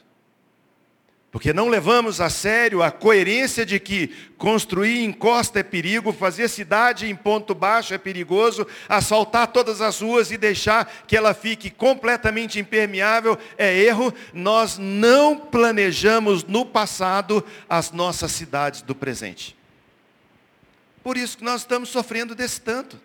Porque 1.37 1.53
não 1.53 1.69
levamos 1.69 2.19
a 2.19 2.31
sério 2.31 2.83
a 2.83 2.91
coerência 2.91 3.67
de 3.67 3.79
que 3.79 4.09
construir 4.39 5.05
em 5.05 5.13
costa 5.13 5.61
é 5.61 5.63
perigo, 5.63 6.11
fazer 6.11 6.49
cidade 6.49 7.11
em 7.11 7.15
ponto 7.15 7.55
baixo 7.55 7.93
é 7.93 7.99
perigoso, 7.99 8.67
asfaltar 8.89 9.49
todas 9.49 9.83
as 9.83 10.01
ruas 10.01 10.31
e 10.31 10.39
deixar 10.39 10.91
que 11.07 11.15
ela 11.15 11.35
fique 11.35 11.69
completamente 11.69 12.59
impermeável 12.59 13.39
é 13.59 13.79
erro. 13.79 14.15
Nós 14.33 14.79
não 14.79 15.37
planejamos 15.37 16.43
no 16.43 16.65
passado 16.65 17.45
as 17.69 17.93
nossas 17.93 18.33
cidades 18.33 18.81
do 18.81 18.95
presente. 18.95 19.55
Por 21.05 21.19
isso 21.19 21.37
que 21.37 21.45
nós 21.45 21.61
estamos 21.61 21.91
sofrendo 21.91 22.35
desse 22.35 22.63
tanto. 22.63 22.99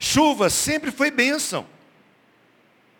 Chuva 0.00 0.50
sempre 0.50 0.90
foi 0.90 1.12
bênção. 1.12 1.64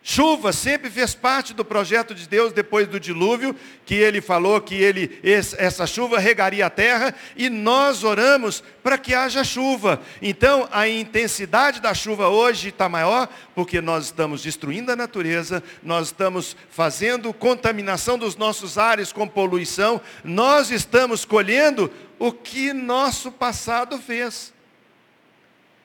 Chuva 0.08 0.52
sempre 0.52 0.88
fez 0.88 1.16
parte 1.16 1.52
do 1.52 1.64
projeto 1.64 2.14
de 2.14 2.28
Deus 2.28 2.52
depois 2.52 2.86
do 2.86 3.00
dilúvio, 3.00 3.56
que 3.84 3.96
ele 3.96 4.20
falou 4.20 4.60
que 4.60 4.76
ele, 4.76 5.18
essa 5.20 5.84
chuva 5.84 6.20
regaria 6.20 6.64
a 6.64 6.70
terra, 6.70 7.12
e 7.34 7.50
nós 7.50 8.04
oramos 8.04 8.62
para 8.84 8.96
que 8.98 9.12
haja 9.12 9.42
chuva. 9.42 10.00
Então, 10.22 10.68
a 10.70 10.88
intensidade 10.88 11.80
da 11.80 11.92
chuva 11.92 12.28
hoje 12.28 12.68
está 12.68 12.88
maior, 12.88 13.28
porque 13.52 13.80
nós 13.80 14.04
estamos 14.04 14.44
destruindo 14.44 14.92
a 14.92 14.96
natureza, 14.96 15.60
nós 15.82 16.06
estamos 16.06 16.56
fazendo 16.70 17.34
contaminação 17.34 18.16
dos 18.16 18.36
nossos 18.36 18.78
ares 18.78 19.12
com 19.12 19.26
poluição, 19.26 20.00
nós 20.22 20.70
estamos 20.70 21.24
colhendo 21.24 21.90
o 22.16 22.30
que 22.30 22.72
nosso 22.72 23.32
passado 23.32 23.98
fez. 23.98 24.54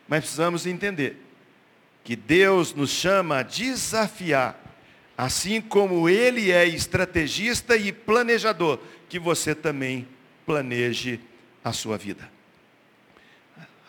Mas 0.08 0.20
precisamos 0.20 0.68
entender 0.68 1.21
que 2.04 2.16
Deus 2.16 2.74
nos 2.74 2.90
chama 2.90 3.40
a 3.40 3.44
desafiar, 3.44 4.60
assim 5.18 5.62
como 5.62 6.10
Ele 6.10 6.52
é 6.52 6.66
estrategista 6.66 7.76
e 7.76 7.92
planejador, 7.92 8.80
que 9.08 9.20
você 9.20 9.54
também 9.54 10.08
planeje 10.46 11.20
a 11.64 11.72
sua 11.72 11.98
vida. 11.98 12.30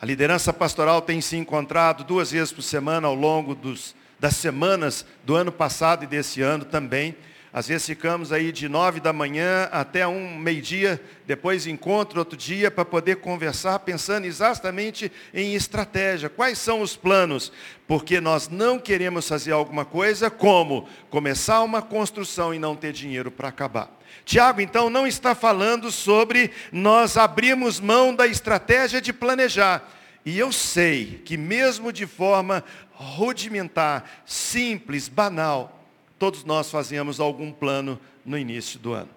A 0.01 0.05
liderança 0.05 0.51
pastoral 0.51 1.01
tem 1.01 1.21
se 1.21 1.37
encontrado 1.37 2.03
duas 2.03 2.31
vezes 2.31 2.51
por 2.51 2.61
semana 2.61 3.07
ao 3.07 3.15
longo 3.15 3.55
dos, 3.55 3.95
das 4.19 4.35
semanas 4.35 5.05
do 5.23 5.33
ano 5.33 5.51
passado 5.51 6.03
e 6.03 6.07
desse 6.07 6.41
ano 6.41 6.65
também 6.65 7.15
às 7.53 7.67
vezes 7.67 7.85
ficamos 7.85 8.31
aí 8.31 8.51
de 8.51 8.67
nove 8.67 8.99
da 8.99 9.13
manhã 9.13 9.69
até 9.71 10.07
um 10.07 10.39
meio-dia, 10.39 10.99
depois 11.27 11.67
encontro 11.67 12.17
outro 12.17 12.35
dia 12.35 12.71
para 12.71 12.83
poder 12.83 13.17
conversar, 13.17 13.77
pensando 13.79 14.25
exatamente 14.25 15.11
em 15.31 15.53
estratégia. 15.53 16.31
Quais 16.31 16.57
são 16.57 16.81
os 16.81 16.95
planos? 16.95 17.51
Porque 17.87 18.19
nós 18.19 18.49
não 18.49 18.79
queremos 18.79 19.27
fazer 19.27 19.51
alguma 19.51 19.85
coisa 19.85 20.31
como 20.31 20.89
começar 21.11 21.61
uma 21.61 21.79
construção 21.79 22.55
e 22.55 22.57
não 22.57 22.75
ter 22.75 22.91
dinheiro 22.91 23.29
para 23.29 23.49
acabar. 23.49 23.99
Tiago, 24.25 24.59
então, 24.59 24.89
não 24.89 25.05
está 25.05 25.35
falando 25.35 25.91
sobre 25.91 26.49
nós 26.71 27.17
abrirmos 27.17 27.79
mão 27.79 28.15
da 28.15 28.25
estratégia 28.25 28.99
de 28.99 29.13
planejar. 29.13 29.87
E 30.25 30.39
eu 30.39 30.51
sei 30.51 31.21
que 31.23 31.37
mesmo 31.37 31.93
de 31.93 32.07
forma 32.07 32.63
rudimentar, 32.93 34.23
simples, 34.25 35.07
banal, 35.07 35.82
todos 36.17 36.43
nós 36.43 36.69
fazemos 36.69 37.19
algum 37.19 37.51
plano 37.51 37.99
no 38.25 38.37
início 38.37 38.79
do 38.79 38.93
ano. 38.93 39.09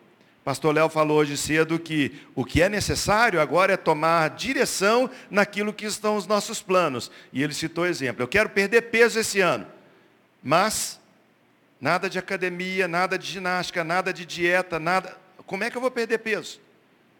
Pastor 0.46 0.72
Léo 0.72 0.88
falou 0.88 1.18
hoje 1.18 1.36
cedo 1.36 1.76
que 1.76 2.20
o 2.32 2.44
que 2.44 2.62
é 2.62 2.68
necessário 2.68 3.40
agora 3.40 3.72
é 3.72 3.76
tomar 3.76 4.30
direção 4.30 5.10
naquilo 5.28 5.72
que 5.72 5.84
estão 5.84 6.16
os 6.16 6.24
nossos 6.24 6.62
planos. 6.62 7.10
E 7.32 7.42
ele 7.42 7.52
citou 7.52 7.84
exemplo. 7.84 8.22
Eu 8.22 8.28
quero 8.28 8.48
perder 8.50 8.82
peso 8.82 9.18
esse 9.18 9.40
ano, 9.40 9.66
mas 10.40 11.00
nada 11.80 12.08
de 12.08 12.16
academia, 12.16 12.86
nada 12.86 13.18
de 13.18 13.26
ginástica, 13.26 13.82
nada 13.82 14.12
de 14.12 14.24
dieta, 14.24 14.78
nada. 14.78 15.16
Como 15.46 15.64
é 15.64 15.70
que 15.70 15.76
eu 15.76 15.80
vou 15.80 15.90
perder 15.90 16.18
peso? 16.18 16.60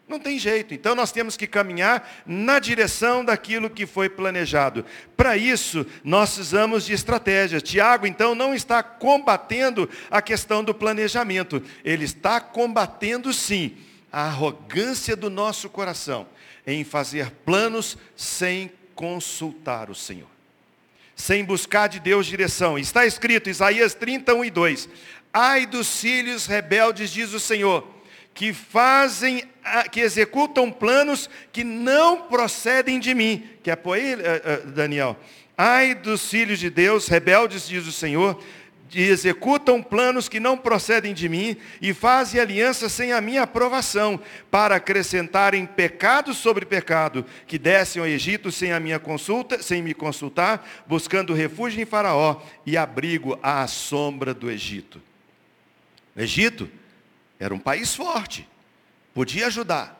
Não 0.08 0.20
tem 0.20 0.38
jeito. 0.38 0.72
Então 0.72 0.94
nós 0.94 1.10
temos 1.10 1.36
que 1.36 1.46
caminhar 1.46 2.08
na 2.24 2.60
direção 2.60 3.24
daquilo 3.24 3.68
que 3.68 3.86
foi 3.86 4.08
planejado. 4.08 4.84
Para 5.16 5.36
isso, 5.36 5.84
nós 6.04 6.34
precisamos 6.34 6.86
de 6.86 6.92
estratégias. 6.92 7.62
Tiago, 7.62 8.06
então, 8.06 8.34
não 8.34 8.54
está 8.54 8.82
combatendo 8.82 9.90
a 10.08 10.22
questão 10.22 10.62
do 10.62 10.72
planejamento. 10.72 11.60
Ele 11.84 12.04
está 12.04 12.40
combatendo, 12.40 13.32
sim, 13.32 13.76
a 14.12 14.26
arrogância 14.26 15.16
do 15.16 15.28
nosso 15.28 15.68
coração 15.68 16.28
em 16.64 16.84
fazer 16.84 17.30
planos 17.44 17.98
sem 18.14 18.70
consultar 18.94 19.90
o 19.90 19.94
Senhor. 19.94 20.28
Sem 21.16 21.44
buscar 21.44 21.88
de 21.88 21.98
Deus 21.98 22.26
direção. 22.26 22.78
Está 22.78 23.06
escrito, 23.06 23.50
Isaías 23.50 23.92
31 23.94 24.44
e 24.44 24.50
2. 24.50 24.88
Ai 25.32 25.66
dos 25.66 26.00
filhos 26.00 26.46
rebeldes, 26.46 27.10
diz 27.10 27.32
o 27.32 27.40
Senhor 27.40 27.95
que 28.36 28.52
fazem, 28.52 29.42
que 29.90 30.00
executam 30.00 30.70
planos 30.70 31.28
que 31.50 31.64
não 31.64 32.28
procedem 32.28 33.00
de 33.00 33.14
mim. 33.14 33.42
Quer 33.62 33.76
pôr 33.76 33.94
aí, 33.94 34.12
eh, 34.12 34.42
eh, 34.44 34.56
Daniel? 34.66 35.16
Ai 35.56 35.94
dos 35.94 36.28
filhos 36.28 36.58
de 36.58 36.68
Deus, 36.68 37.08
rebeldes, 37.08 37.66
diz 37.66 37.86
o 37.86 37.92
Senhor, 37.92 38.38
e 38.94 39.02
executam 39.04 39.82
planos 39.82 40.28
que 40.28 40.38
não 40.38 40.56
procedem 40.56 41.14
de 41.14 41.30
mim 41.30 41.56
e 41.80 41.94
fazem 41.94 42.38
aliança 42.38 42.90
sem 42.90 43.10
a 43.10 43.22
minha 43.22 43.42
aprovação, 43.42 44.20
para 44.50 44.76
acrescentarem 44.76 45.64
pecado 45.64 46.34
sobre 46.34 46.66
pecado, 46.66 47.24
que 47.46 47.58
descem 47.58 48.02
ao 48.02 48.06
Egito 48.06 48.52
sem 48.52 48.70
a 48.70 48.78
minha 48.78 48.98
consulta, 48.98 49.62
sem 49.62 49.80
me 49.80 49.94
consultar, 49.94 50.84
buscando 50.86 51.32
refúgio 51.32 51.80
em 51.80 51.86
Faraó 51.86 52.42
e 52.66 52.76
abrigo 52.76 53.38
à 53.42 53.66
sombra 53.66 54.34
do 54.34 54.50
Egito. 54.50 55.00
Egito 56.14 56.68
era 57.38 57.54
um 57.54 57.58
país 57.58 57.94
forte, 57.94 58.48
podia 59.14 59.46
ajudar, 59.46 59.96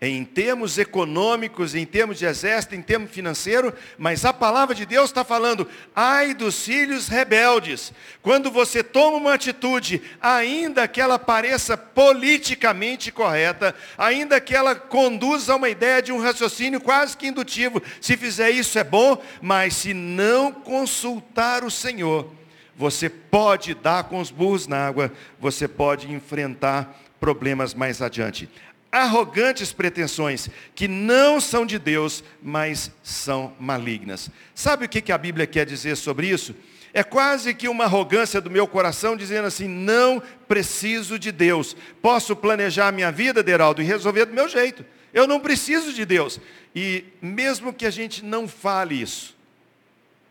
em 0.00 0.24
termos 0.24 0.76
econômicos, 0.76 1.74
em 1.74 1.86
termos 1.86 2.18
de 2.18 2.26
exército, 2.26 2.74
em 2.74 2.82
termos 2.82 3.10
financeiro, 3.10 3.72
mas 3.96 4.24
a 4.24 4.32
palavra 4.32 4.74
de 4.74 4.84
Deus 4.84 5.10
está 5.10 5.24
falando, 5.24 5.66
ai 5.94 6.34
dos 6.34 6.64
filhos 6.64 7.08
rebeldes, 7.08 7.92
quando 8.20 8.50
você 8.50 8.82
toma 8.82 9.16
uma 9.16 9.34
atitude, 9.34 10.02
ainda 10.20 10.86
que 10.86 11.00
ela 11.00 11.18
pareça 11.18 11.76
politicamente 11.76 13.10
correta, 13.10 13.74
ainda 13.96 14.40
que 14.40 14.54
ela 14.54 14.74
conduza 14.74 15.52
a 15.52 15.56
uma 15.56 15.70
ideia 15.70 16.02
de 16.02 16.12
um 16.12 16.20
raciocínio 16.20 16.80
quase 16.80 17.16
que 17.16 17.28
indutivo, 17.28 17.82
se 18.00 18.16
fizer 18.16 18.50
isso 18.50 18.78
é 18.78 18.84
bom, 18.84 19.22
mas 19.40 19.74
se 19.74 19.94
não 19.94 20.52
consultar 20.52 21.64
o 21.64 21.70
Senhor, 21.70 22.30
você 22.76 23.08
pode 23.08 23.74
dar 23.74 24.04
com 24.04 24.20
os 24.20 24.30
burros 24.30 24.66
na 24.66 24.86
água, 24.86 25.12
você 25.38 25.68
pode 25.68 26.12
enfrentar 26.12 27.00
problemas 27.18 27.74
mais 27.74 28.02
adiante 28.02 28.48
arrogantes 28.94 29.72
pretensões 29.72 30.48
que 30.72 30.86
não 30.86 31.40
são 31.40 31.66
de 31.66 31.80
Deus, 31.80 32.22
mas 32.40 32.92
são 33.02 33.52
malignas. 33.58 34.30
Sabe 34.54 34.84
o 34.84 34.88
que 34.88 35.10
a 35.10 35.18
Bíblia 35.18 35.48
quer 35.48 35.66
dizer 35.66 35.96
sobre 35.96 36.28
isso? 36.28 36.54
É 36.92 37.02
quase 37.02 37.52
que 37.54 37.66
uma 37.66 37.84
arrogância 37.84 38.40
do 38.40 38.48
meu 38.48 38.68
coração 38.68 39.16
dizendo 39.16 39.46
assim: 39.46 39.66
não 39.66 40.22
preciso 40.46 41.18
de 41.18 41.32
Deus. 41.32 41.76
Posso 42.00 42.36
planejar 42.36 42.86
a 42.86 42.92
minha 42.92 43.10
vida, 43.10 43.42
Deraldo, 43.42 43.82
e 43.82 43.84
resolver 43.84 44.26
do 44.26 44.32
meu 44.32 44.48
jeito. 44.48 44.84
Eu 45.12 45.26
não 45.26 45.40
preciso 45.40 45.92
de 45.92 46.04
Deus. 46.04 46.40
E 46.72 47.04
mesmo 47.20 47.72
que 47.72 47.86
a 47.86 47.90
gente 47.90 48.24
não 48.24 48.46
fale 48.46 49.00
isso, 49.00 49.36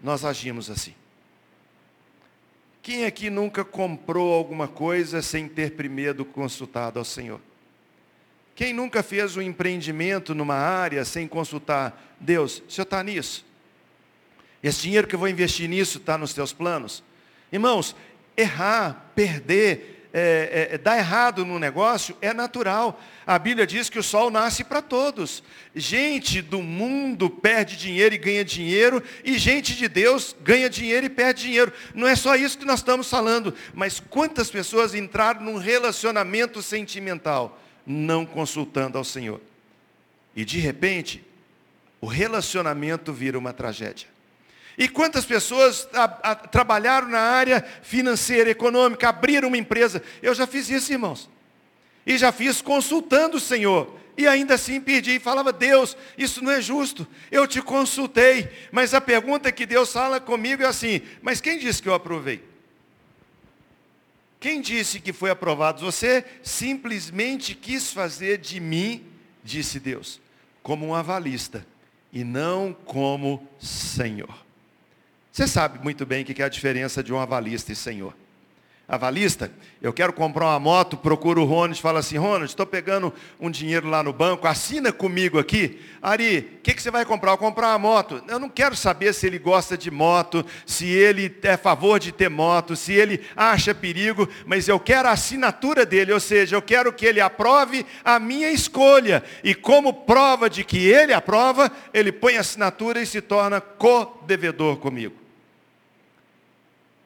nós 0.01 0.23
agimos 0.23 0.69
assim. 0.69 0.95
Quem 2.83 3.05
aqui 3.05 3.29
nunca 3.29 3.63
comprou 3.63 4.33
alguma 4.33 4.67
coisa 4.67 5.21
sem 5.21 5.47
ter 5.47 5.71
primeiro 5.71 6.25
consultado 6.25 6.99
ao 6.99 7.05
Senhor? 7.05 7.39
Quem 8.55 8.73
nunca 8.73 9.01
fez 9.01 9.37
um 9.37 9.41
empreendimento 9.41 10.35
numa 10.35 10.55
área 10.55 11.05
sem 11.05 11.25
consultar 11.25 12.15
Deus? 12.19 12.61
O 12.67 12.69
senhor 12.69 12.83
está 12.83 13.01
nisso? 13.01 13.45
Esse 14.61 14.81
dinheiro 14.81 15.07
que 15.07 15.15
eu 15.15 15.19
vou 15.19 15.29
investir 15.29 15.69
nisso 15.69 15.97
está 15.97 16.17
nos 16.17 16.33
teus 16.33 16.51
planos? 16.51 17.01
Irmãos, 17.53 17.95
errar, 18.35 19.11
perder, 19.15 19.92
é, 20.13 20.69
é, 20.71 20.77
dar 20.77 20.97
errado 20.97 21.43
no 21.43 21.57
negócio 21.57 22.15
é 22.21 22.33
natural. 22.33 23.01
A 23.25 23.39
Bíblia 23.39 23.65
diz 23.65 23.89
que 23.89 23.97
o 23.97 24.03
sol 24.03 24.29
nasce 24.29 24.63
para 24.63 24.81
todos. 24.81 25.43
Gente 25.75 26.41
do 26.41 26.61
mundo 26.61 27.29
perde 27.29 27.75
dinheiro 27.75 28.13
e 28.13 28.19
ganha 28.19 28.45
dinheiro, 28.45 29.01
e 29.23 29.37
gente 29.37 29.75
de 29.75 29.87
Deus 29.87 30.35
ganha 30.41 30.69
dinheiro 30.69 31.07
e 31.07 31.09
perde 31.09 31.43
dinheiro. 31.43 31.73
Não 31.95 32.07
é 32.07 32.15
só 32.15 32.35
isso 32.35 32.57
que 32.57 32.65
nós 32.65 32.79
estamos 32.79 33.09
falando, 33.09 33.53
mas 33.73 33.99
quantas 33.99 34.51
pessoas 34.51 34.93
entraram 34.93 35.41
num 35.41 35.57
relacionamento 35.57 36.61
sentimental? 36.61 37.59
não 37.85 38.25
consultando 38.25 38.97
ao 38.97 39.03
Senhor. 39.03 39.41
E 40.35 40.43
de 40.43 40.59
repente, 40.59 41.23
o 42.01 42.07
relacionamento 42.07 43.13
vira 43.13 43.37
uma 43.37 43.53
tragédia. 43.53 44.07
E 44.77 44.87
quantas 44.87 45.25
pessoas 45.25 45.87
a, 45.93 46.03
a, 46.03 46.35
trabalharam 46.35 47.07
na 47.07 47.19
área 47.19 47.63
financeira, 47.81 48.49
econômica, 48.49 49.09
abriram 49.09 49.47
uma 49.47 49.57
empresa? 49.57 50.01
Eu 50.21 50.33
já 50.33 50.47
fiz 50.47 50.69
isso, 50.69 50.91
irmãos. 50.91 51.29
E 52.05 52.17
já 52.17 52.31
fiz 52.31 52.61
consultando 52.61 53.37
o 53.37 53.39
Senhor. 53.39 53.95
E 54.17 54.27
ainda 54.27 54.55
assim 54.55 54.79
pedi 54.79 55.15
e 55.15 55.19
falava, 55.19 55.51
Deus, 55.51 55.97
isso 56.17 56.43
não 56.43 56.51
é 56.51 56.61
justo. 56.61 57.07
Eu 57.31 57.47
te 57.47 57.61
consultei. 57.61 58.49
Mas 58.71 58.93
a 58.93 59.01
pergunta 59.01 59.51
que 59.51 59.65
Deus 59.65 59.91
fala 59.91 60.19
comigo 60.19 60.63
é 60.63 60.67
assim, 60.67 61.01
mas 61.21 61.39
quem 61.39 61.57
disse 61.57 61.81
que 61.81 61.89
eu 61.89 61.93
aprovei? 61.93 62.43
Quem 64.39 64.59
disse 64.59 64.99
que 64.99 65.13
foi 65.13 65.29
aprovado? 65.29 65.79
Você 65.79 66.25
simplesmente 66.43 67.55
quis 67.55 67.93
fazer 67.93 68.39
de 68.39 68.59
mim, 68.59 69.05
disse 69.43 69.79
Deus, 69.79 70.19
como 70.61 70.85
um 70.85 70.93
avalista 70.93 71.65
e 72.11 72.23
não 72.23 72.73
como 72.73 73.47
Senhor. 73.57 74.42
Você 75.33 75.47
sabe 75.47 75.83
muito 75.83 76.05
bem 76.05 76.21
o 76.21 76.25
que 76.25 76.43
é 76.43 76.45
a 76.45 76.47
diferença 76.47 77.01
de 77.01 77.11
um 77.11 77.17
avalista 77.17 77.71
e 77.71 77.75
Senhor 77.75 78.13
avalista, 78.87 79.51
eu 79.81 79.93
quero 79.93 80.11
comprar 80.11 80.47
uma 80.47 80.59
moto, 80.59 80.97
procuro 80.97 81.41
o 81.41 81.45
Ronald, 81.45 81.81
fala 81.81 81.99
assim, 81.99 82.17
Ronald, 82.17 82.45
estou 82.45 82.65
pegando 82.65 83.13
um 83.39 83.49
dinheiro 83.49 83.89
lá 83.89 84.03
no 84.03 84.11
banco, 84.11 84.45
assina 84.45 84.91
comigo 84.91 85.39
aqui. 85.39 85.81
Ari, 86.01 86.57
o 86.59 86.61
que, 86.61 86.73
que 86.73 86.81
você 86.81 86.91
vai 86.91 87.05
comprar? 87.05 87.31
Eu 87.31 87.37
vou 87.37 87.47
comprar 87.47 87.69
uma 87.69 87.79
moto. 87.79 88.21
Eu 88.27 88.39
não 88.39 88.49
quero 88.49 88.75
saber 88.75 89.13
se 89.13 89.25
ele 89.25 89.39
gosta 89.39 89.77
de 89.77 89.89
moto, 89.89 90.45
se 90.65 90.85
ele 90.87 91.33
é 91.41 91.53
a 91.53 91.57
favor 91.57 91.97
de 91.97 92.11
ter 92.11 92.29
moto, 92.29 92.75
se 92.75 92.93
ele 92.93 93.21
acha 93.35 93.73
perigo, 93.73 94.27
mas 94.45 94.67
eu 94.67 94.79
quero 94.79 95.07
a 95.07 95.11
assinatura 95.11 95.85
dele, 95.85 96.13
ou 96.13 96.19
seja, 96.19 96.55
eu 96.55 96.61
quero 96.61 96.91
que 96.93 97.05
ele 97.05 97.21
aprove 97.21 97.85
a 98.03 98.19
minha 98.19 98.51
escolha. 98.51 99.23
E 99.43 99.55
como 99.55 99.93
prova 99.93 100.49
de 100.49 100.63
que 100.63 100.87
ele 100.87 101.13
aprova, 101.13 101.71
ele 101.93 102.11
põe 102.11 102.37
a 102.37 102.41
assinatura 102.41 103.01
e 103.01 103.05
se 103.05 103.21
torna 103.21 103.61
co-devedor 103.61 104.77
comigo. 104.77 105.22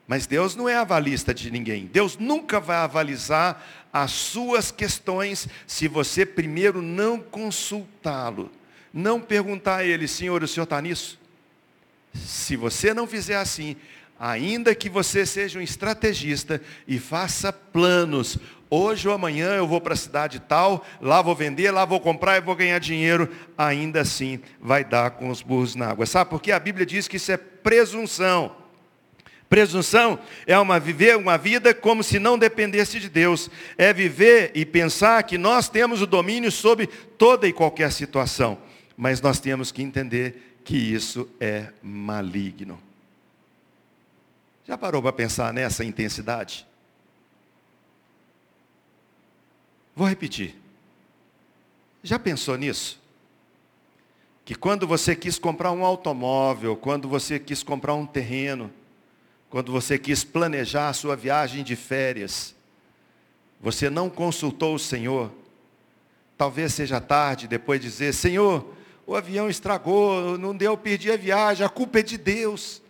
Mas 0.08 0.26
Deus 0.26 0.56
não 0.56 0.70
é 0.70 0.78
avalista 0.78 1.34
de 1.34 1.52
ninguém. 1.52 1.86
Deus 1.86 2.18
nunca 2.18 2.62
vai 2.62 2.78
avalizar 2.78 3.62
as 3.92 4.12
suas 4.12 4.72
questões 4.72 5.50
se 5.68 5.88
você 5.88 6.26
primeiro 6.26 6.82
não 6.82 7.20
consultá-lo. 7.20 8.50
Não 8.94 9.20
perguntar 9.20 9.78
a 9.78 9.84
ele, 9.84 10.08
Senhor, 10.08 10.42
o 10.42 10.48
Senhor 10.48 10.64
está 10.64 10.82
nisso? 10.82 11.20
Se 12.14 12.56
você 12.56 12.94
não 12.94 13.06
fizer 13.06 13.36
assim, 13.36 13.76
ainda 14.18 14.74
que 14.74 14.90
você 14.90 15.26
seja 15.26 15.60
um 15.60 15.62
estrategista 15.62 16.62
e 16.88 16.98
faça 16.98 17.52
planos, 17.52 18.38
hoje 18.70 19.10
ou 19.10 19.14
amanhã 19.14 19.50
eu 19.56 19.68
vou 19.68 19.82
para 19.82 19.94
a 19.94 19.98
cidade 19.98 20.40
tal, 20.40 20.86
lá 21.02 21.22
vou 21.22 21.36
vender, 21.36 21.70
lá 21.70 21.84
vou 21.84 22.00
comprar 22.00 22.38
e 22.38 22.42
vou 22.42 22.56
ganhar 22.56 22.80
dinheiro, 22.80 23.30
ainda 23.58 24.02
assim 24.02 24.40
vai 24.60 24.86
dar 24.86 25.12
com 25.12 25.30
os 25.30 25.42
burros 25.42 25.76
na 25.76 25.90
água. 25.90 26.06
Sabe 26.06 26.30
por 26.30 26.42
quê? 26.42 26.54
A 26.54 26.60
Bíblia 26.60 26.86
diz 26.86 27.10
que 27.10 27.18
isso 27.18 27.32
é 27.32 27.38
presunção. 27.38 28.67
Presunção 29.50 30.20
é 30.46 30.58
uma 30.60 30.80
viver 30.80 31.16
uma 31.16 31.38
vida 31.38 31.74
como 31.74 32.04
se 32.04 32.20
não 32.20 32.38
dependesse 32.38 33.00
de 33.00 33.10
Deus. 33.10 33.50
É 33.78 33.94
viver 33.94 34.52
e 34.54 34.66
pensar 34.66 35.24
que 35.24 35.38
nós 35.38 35.70
temos 35.70 36.02
o 36.02 36.08
domínio 36.08 36.52
sobre 36.52 36.88
toda 36.88 37.48
e 37.48 37.54
qualquer 37.54 37.92
situação. 37.92 38.58
Mas 38.98 39.22
nós 39.22 39.40
temos 39.40 39.72
que 39.72 39.82
entender 39.82 40.60
que 40.66 40.76
isso 40.76 41.30
é 41.40 41.68
maligno. 41.82 42.78
Já 44.68 44.78
parou 44.78 45.02
para 45.02 45.14
pensar 45.14 45.54
nessa 45.54 45.86
intensidade? 45.86 46.68
Vou 49.96 50.08
repetir. 50.08 50.56
Já 52.04 52.20
pensou 52.20 52.58
nisso? 52.58 53.02
Que 54.44 54.56
quando 54.56 54.86
você 54.86 55.16
quis 55.16 55.40
comprar 55.40 55.72
um 55.72 55.86
automóvel, 55.86 56.76
quando 56.76 57.08
você 57.08 57.40
quis 57.40 57.64
comprar 57.64 57.94
um 57.94 58.06
terreno, 58.06 58.72
quando 59.50 59.72
você 59.72 59.98
quis 59.98 60.24
planejar 60.24 60.90
a 60.90 60.94
sua 60.94 61.16
viagem 61.16 61.64
de 61.64 61.76
férias, 61.76 62.56
você 63.60 63.90
não 63.90 64.10
consultou 64.10 64.76
o 64.76 64.80
Senhor. 64.80 65.32
Talvez 66.38 66.74
seja 66.74 67.00
tarde 67.02 67.48
depois 67.48 67.82
de 67.82 67.88
dizer, 67.88 68.14
Senhor, 68.14 68.74
o 69.06 69.16
avião 69.16 69.50
estragou, 69.50 70.38
não 70.38 70.56
deu, 70.56 70.78
perdi 70.78 71.12
a 71.12 71.18
viagem, 71.18 71.66
a 71.66 71.70
culpa 71.70 72.00
é 72.00 72.04
de 72.04 72.18
Deus. 72.18 72.82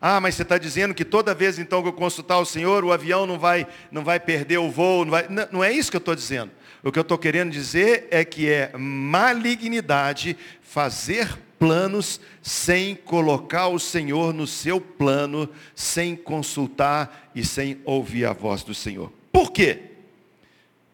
Ah, 0.00 0.20
mas 0.20 0.34
você 0.34 0.42
está 0.42 0.58
dizendo 0.58 0.94
que 0.94 1.04
toda 1.04 1.34
vez 1.34 1.58
então 1.58 1.82
que 1.82 1.88
eu 1.88 1.92
consultar 1.92 2.38
o 2.38 2.44
Senhor, 2.44 2.84
o 2.84 2.92
avião 2.92 3.26
não 3.26 3.38
vai, 3.38 3.66
não 3.90 4.04
vai 4.04 4.20
perder 4.20 4.58
o 4.58 4.70
voo. 4.70 5.04
Não, 5.04 5.10
vai... 5.10 5.26
não, 5.28 5.48
não 5.52 5.64
é 5.64 5.72
isso 5.72 5.90
que 5.90 5.96
eu 5.96 6.00
estou 6.00 6.14
dizendo. 6.14 6.50
O 6.82 6.92
que 6.92 6.98
eu 6.98 7.02
estou 7.02 7.18
querendo 7.18 7.50
dizer 7.50 8.06
é 8.10 8.24
que 8.24 8.48
é 8.48 8.70
malignidade 8.76 10.36
fazer 10.62 11.36
planos 11.58 12.20
sem 12.42 12.94
colocar 12.94 13.68
o 13.68 13.78
Senhor 13.78 14.32
no 14.32 14.46
seu 14.46 14.80
plano, 14.80 15.48
sem 15.74 16.14
consultar 16.14 17.30
e 17.34 17.44
sem 17.44 17.80
ouvir 17.84 18.26
a 18.26 18.32
voz 18.32 18.62
do 18.62 18.74
Senhor. 18.74 19.10
Por 19.32 19.50
quê? 19.50 19.80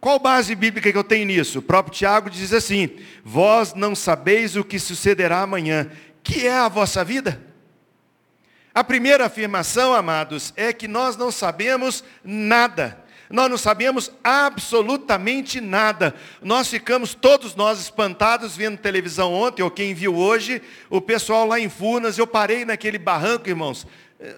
Qual 0.01 0.19
base 0.19 0.55
bíblica 0.55 0.91
que 0.91 0.99
eu 0.99 1.05
tenho 1.05 1.27
nisso? 1.27 1.59
O 1.59 1.63
próprio 1.63 1.95
Tiago 1.95 2.31
diz 2.31 2.53
assim: 2.53 2.91
Vós 3.25 3.75
não 3.75 3.95
sabeis 3.95 4.57
o 4.57 4.65
que 4.65 4.79
sucederá 4.79 5.43
amanhã, 5.43 5.91
que 6.23 6.47
é 6.47 6.57
a 6.57 6.69
vossa 6.69 7.05
vida? 7.05 7.52
A 8.75 8.83
primeira 8.83 9.27
afirmação, 9.27 9.93
amados, 9.95 10.53
é 10.57 10.73
que 10.73 10.89
nós 10.89 11.17
não 11.17 11.31
sabemos 11.31 12.03
nada 12.25 13.03
nós 13.33 13.49
não 13.49 13.57
sabemos 13.57 14.13
absolutamente 14.23 15.59
nada. 15.59 16.15
Nós 16.43 16.69
ficamos, 16.69 17.15
todos 17.15 17.55
nós, 17.55 17.81
espantados 17.81 18.55
vendo 18.55 18.77
televisão 18.77 19.33
ontem, 19.33 19.63
ou 19.63 19.71
quem 19.71 19.95
viu 19.95 20.15
hoje, 20.15 20.61
o 20.91 21.01
pessoal 21.01 21.47
lá 21.47 21.59
em 21.59 21.71
Furnas, 21.71 22.19
eu 22.19 22.27
parei 22.27 22.67
naquele 22.67 22.99
barranco, 22.99 23.49
irmãos, 23.49 23.87
eh, 24.21 24.37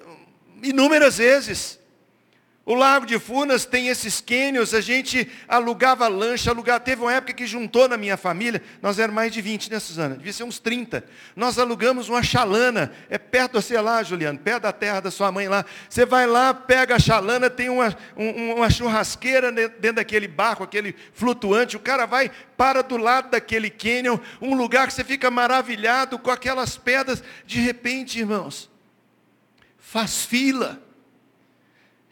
inúmeras 0.63 1.19
vezes. 1.19 1.81
O 2.67 2.75
Lago 2.75 3.05
de 3.05 3.19
Furnas 3.19 3.67
tem 3.67 3.89
esses 3.89 4.23
cânions, 4.23 4.73
a 4.73 4.81
gente 4.81 5.31
alugava 5.47 6.09
lancha, 6.09 6.51
alugava. 6.51 6.81
Teve 6.81 7.03
uma 7.03 7.13
época 7.13 7.35
que 7.35 7.47
juntou 7.47 7.87
na 7.87 7.99
minha 7.99 8.17
família, 8.17 8.63
nós 8.81 8.99
éramos 8.99 9.17
mais 9.17 9.31
de 9.31 9.43
20, 9.43 9.71
né, 9.71 9.79
Suzana? 9.79 10.17
Devia 10.17 10.33
ser 10.33 10.45
uns 10.45 10.59
30. 10.59 11.05
Nós 11.37 11.59
alugamos 11.59 12.09
uma 12.09 12.23
chalana, 12.23 12.91
é 13.11 13.19
perto, 13.19 13.61
sei 13.61 13.79
lá, 13.83 14.03
Juliano, 14.03 14.39
perto 14.39 14.63
da 14.63 14.73
terra 14.73 15.01
da 15.01 15.11
sua 15.11 15.31
mãe 15.31 15.47
lá. 15.47 15.63
Você 15.91 16.07
vai 16.07 16.27
lá, 16.27 16.55
pega 16.55 16.97
a 16.97 16.99
chalana, 16.99 17.51
tem 17.51 17.69
uma, 17.69 17.95
um, 18.17 18.55
uma 18.55 18.71
churrasqueira 18.71 19.53
dentro 19.53 19.97
daquele 19.97 20.27
barco, 20.27 20.65
aquele 20.65 20.97
flutuante. 21.13 21.77
O 21.77 21.81
cara 21.81 22.07
vai, 22.07 22.31
para 22.57 22.81
do 22.81 22.97
lado 22.97 23.29
daquele 23.29 23.69
cânion, 23.69 24.17
um 24.41 24.55
lugar 24.55 24.87
que 24.87 24.95
você 24.95 25.05
fica 25.05 25.31
maravilhado 25.31 26.19
com 26.19 26.31
aquelas 26.31 26.79
pedras. 26.79 27.23
De 27.45 27.61
repente, 27.61 28.21
irmãos, 28.21 28.71
faz 29.79 30.25
fila 30.25 30.83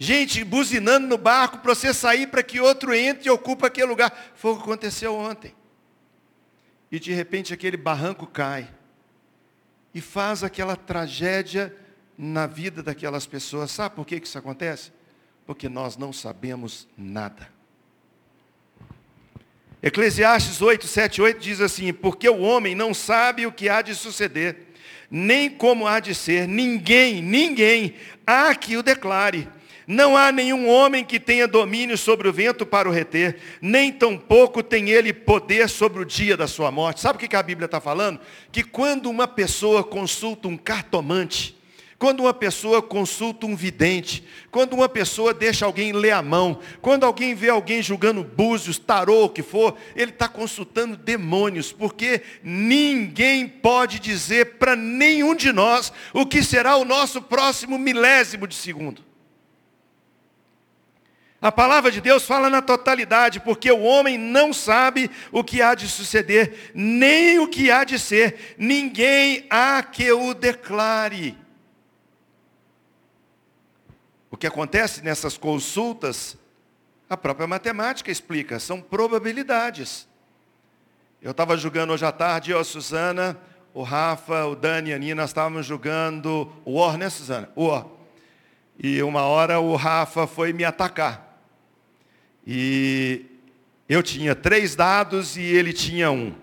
gente 0.02 0.42
buzinando 0.42 1.06
no 1.06 1.16
barco 1.16 1.58
para 1.58 1.76
você 1.76 1.94
sair 1.94 2.26
para 2.26 2.42
que 2.42 2.58
outro 2.58 2.92
entre 2.92 3.28
e 3.28 3.30
ocupe 3.30 3.64
aquele 3.64 3.86
lugar. 3.86 4.32
Foi 4.34 4.50
o 4.50 4.56
que 4.56 4.62
aconteceu 4.62 5.14
ontem. 5.14 5.54
E 6.90 6.98
de 6.98 7.12
repente 7.12 7.54
aquele 7.54 7.76
barranco 7.76 8.26
cai. 8.26 8.68
E 9.94 10.00
faz 10.00 10.42
aquela 10.42 10.74
tragédia 10.74 11.74
na 12.18 12.48
vida 12.48 12.82
daquelas 12.82 13.26
pessoas. 13.26 13.70
Sabe 13.70 13.94
por 13.94 14.04
que 14.04 14.16
isso 14.16 14.36
acontece? 14.36 14.90
Porque 15.46 15.68
nós 15.68 15.96
não 15.96 16.12
sabemos 16.12 16.88
nada. 16.98 17.48
Eclesiastes 19.80 20.60
8, 20.60 20.84
7, 20.84 21.22
8 21.22 21.40
diz 21.40 21.60
assim: 21.60 21.92
Porque 21.92 22.28
o 22.28 22.40
homem 22.40 22.74
não 22.74 22.92
sabe 22.92 23.46
o 23.46 23.52
que 23.52 23.68
há 23.68 23.80
de 23.80 23.94
suceder, 23.94 24.66
nem 25.08 25.48
como 25.48 25.86
há 25.86 26.00
de 26.00 26.12
ser, 26.12 26.48
ninguém, 26.48 27.22
ninguém 27.22 27.94
há 28.26 28.52
que 28.56 28.76
o 28.76 28.82
declare. 28.82 29.48
Não 29.92 30.16
há 30.16 30.33
nenhum 30.33 30.70
homem 30.70 31.05
que 31.05 31.20
tenha 31.20 31.46
domínio 31.46 31.98
sobre 31.98 32.26
o 32.26 32.33
vento 32.33 32.64
para 32.64 32.88
o 32.88 32.92
reter, 32.92 33.37
nem 33.61 33.92
tampouco 33.92 34.62
tem 34.62 34.88
ele 34.88 35.12
poder 35.12 35.68
sobre 35.68 36.00
o 36.00 36.05
dia 36.07 36.35
da 36.35 36.46
sua 36.46 36.70
morte. 36.70 37.02
Sabe 37.02 37.22
o 37.22 37.28
que 37.28 37.37
a 37.37 37.42
Bíblia 37.42 37.66
está 37.66 37.78
falando? 37.78 38.18
Que 38.50 38.62
quando 38.62 39.11
uma 39.11 39.28
pessoa 39.28 39.85
consulta 39.85 40.48
um 40.48 40.57
cartomante, 40.57 41.55
quando 41.98 42.20
uma 42.20 42.33
pessoa 42.33 42.81
consulta 42.81 43.44
um 43.44 43.55
vidente, 43.55 44.24
quando 44.50 44.72
uma 44.72 44.88
pessoa 44.88 45.35
deixa 45.35 45.66
alguém 45.66 45.92
ler 45.92 46.12
a 46.12 46.22
mão, 46.22 46.59
quando 46.81 47.05
alguém 47.05 47.35
vê 47.35 47.50
alguém 47.50 47.83
julgando 47.83 48.24
búzios, 48.24 48.78
tarô, 48.78 49.26
o 49.26 49.28
que 49.28 49.42
for, 49.42 49.76
ele 49.94 50.11
está 50.11 50.26
consultando 50.26 50.96
demônios, 50.96 51.70
porque 51.70 52.22
ninguém 52.42 53.46
pode 53.46 53.98
dizer 53.98 54.55
para 54.55 54.74
nenhum 54.74 55.35
de 55.35 55.52
nós 55.52 55.92
o 56.14 56.24
que 56.24 56.42
será 56.42 56.78
o 56.78 56.85
nosso 56.87 57.20
próximo 57.20 57.78
milésimo 57.78 58.46
de 58.48 58.55
segundo. 58.55 59.12
A 61.42 61.50
palavra 61.50 61.90
de 61.90 62.00
Deus 62.00 62.24
fala 62.24 62.48
na 62.48 62.62
totalidade, 62.62 63.40
porque 63.40 63.68
o 63.72 63.83
homem 63.83 64.16
não 64.16 64.52
sabe 64.52 65.11
o 65.33 65.42
que 65.42 65.61
há 65.61 65.74
de 65.74 65.88
suceder, 65.88 66.70
nem 66.72 67.40
o 67.40 67.48
que 67.48 67.68
há 67.68 67.83
de 67.83 67.98
ser, 67.98 68.55
ninguém 68.57 69.44
há 69.50 69.83
que 69.83 70.12
o 70.12 70.35
declare. 70.35 71.37
O 74.31 74.37
que 74.37 74.46
acontece 74.46 75.02
nessas 75.02 75.37
consultas, 75.37 76.38
a 77.11 77.16
própria 77.16 77.48
matemática 77.48 78.12
explica, 78.12 78.61
são 78.61 78.81
probabilidades. 78.81 80.07
Eu 81.20 81.33
estava 81.33 81.57
jogando 81.57 81.92
hoje 81.92 82.07
à 82.07 82.12
tarde, 82.12 82.52
eu, 82.52 82.61
a 82.61 82.64
Suzana, 82.64 83.37
o 83.74 83.83
Rafa, 83.83 84.46
o 84.46 84.55
Dani, 84.55 84.92
a 84.92 84.98
Nina, 84.98 85.24
estávamos 85.24 85.66
jogando 85.66 86.52
o 86.64 86.78
War, 86.78 86.96
né, 86.96 87.11
Suzana? 87.11 87.50
O 87.57 87.66
War. 87.66 87.87
E 88.78 89.02
uma 89.02 89.22
hora 89.22 89.59
o 89.59 89.74
Rafa 89.74 90.28
foi 90.28 90.52
me 90.52 90.64
atacar. 90.64 91.32
E 92.46 93.24
eu 93.88 94.02
tinha 94.02 94.35
três 94.35 94.74
dados 94.74 95.37
e 95.37 95.42
ele 95.42 95.72
tinha 95.72 96.11
um. 96.11 96.35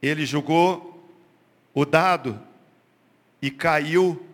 Ele 0.00 0.26
jogou 0.26 1.08
o 1.72 1.84
dado 1.84 2.40
e 3.40 3.50
caiu 3.50 4.24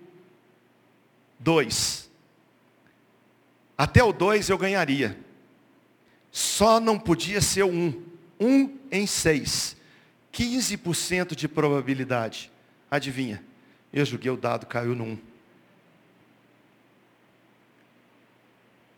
dois. 1.38 2.10
Até 3.76 4.02
o 4.02 4.12
dois 4.12 4.48
eu 4.48 4.58
ganharia. 4.58 5.16
Só 6.30 6.80
não 6.80 6.98
podia 6.98 7.40
ser 7.40 7.64
um. 7.64 8.02
Um 8.40 8.76
em 8.90 9.06
seis. 9.06 9.76
15% 10.32 11.34
de 11.34 11.48
probabilidade. 11.48 12.50
Adivinha? 12.90 13.42
Eu 13.92 14.04
joguei 14.04 14.30
o 14.30 14.36
dado, 14.36 14.66
caiu 14.66 14.94
no 14.94 15.04
um. 15.04 15.18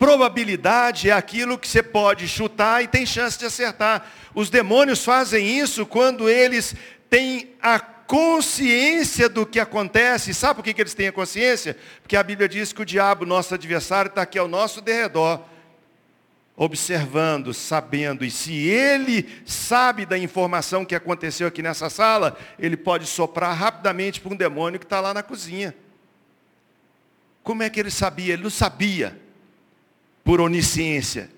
Probabilidade 0.01 1.11
é 1.11 1.13
aquilo 1.13 1.59
que 1.59 1.67
você 1.67 1.83
pode 1.83 2.27
chutar 2.27 2.83
e 2.83 2.87
tem 2.87 3.05
chance 3.05 3.37
de 3.37 3.45
acertar. 3.45 4.03
Os 4.33 4.49
demônios 4.49 5.05
fazem 5.05 5.59
isso 5.59 5.85
quando 5.85 6.27
eles 6.27 6.73
têm 7.07 7.51
a 7.61 7.79
consciência 7.79 9.29
do 9.29 9.45
que 9.45 9.59
acontece. 9.59 10.33
Sabe 10.33 10.55
por 10.55 10.63
que, 10.63 10.81
eles 10.81 10.95
têm 10.95 11.09
a 11.09 11.11
consciência? 11.11 11.77
Porque 12.01 12.15
a 12.15 12.23
Bíblia 12.23 12.49
diz 12.49 12.73
que 12.73 12.81
o 12.81 12.85
diabo, 12.85 13.27
nosso 13.27 13.53
adversário, 13.53 14.09
está 14.09 14.23
aqui 14.23 14.39
ao 14.39 14.47
nosso 14.47 14.81
derredor, 14.81 15.39
observando, 16.57 17.53
sabendo. 17.53 18.25
E 18.25 18.31
se 18.31 18.55
ele 18.55 19.29
sabe 19.45 20.03
da 20.03 20.17
informação 20.17 20.83
que 20.83 20.95
aconteceu 20.95 21.47
aqui 21.47 21.61
nessa 21.61 21.91
sala, 21.91 22.35
ele 22.57 22.75
pode 22.75 23.05
soprar 23.05 23.55
rapidamente 23.55 24.19
para 24.19 24.33
um 24.33 24.35
demônio 24.35 24.79
que 24.79 24.85
está 24.87 24.99
lá 24.99 25.13
na 25.13 25.21
cozinha. 25.21 25.75
Como 27.43 27.61
é 27.61 27.69
que 27.69 27.79
ele 27.79 27.91
sabia? 27.91 28.33
Ele 28.33 28.41
não 28.41 28.49
sabia 28.49 29.20
por 30.23 30.41
onisciência. 30.41 31.29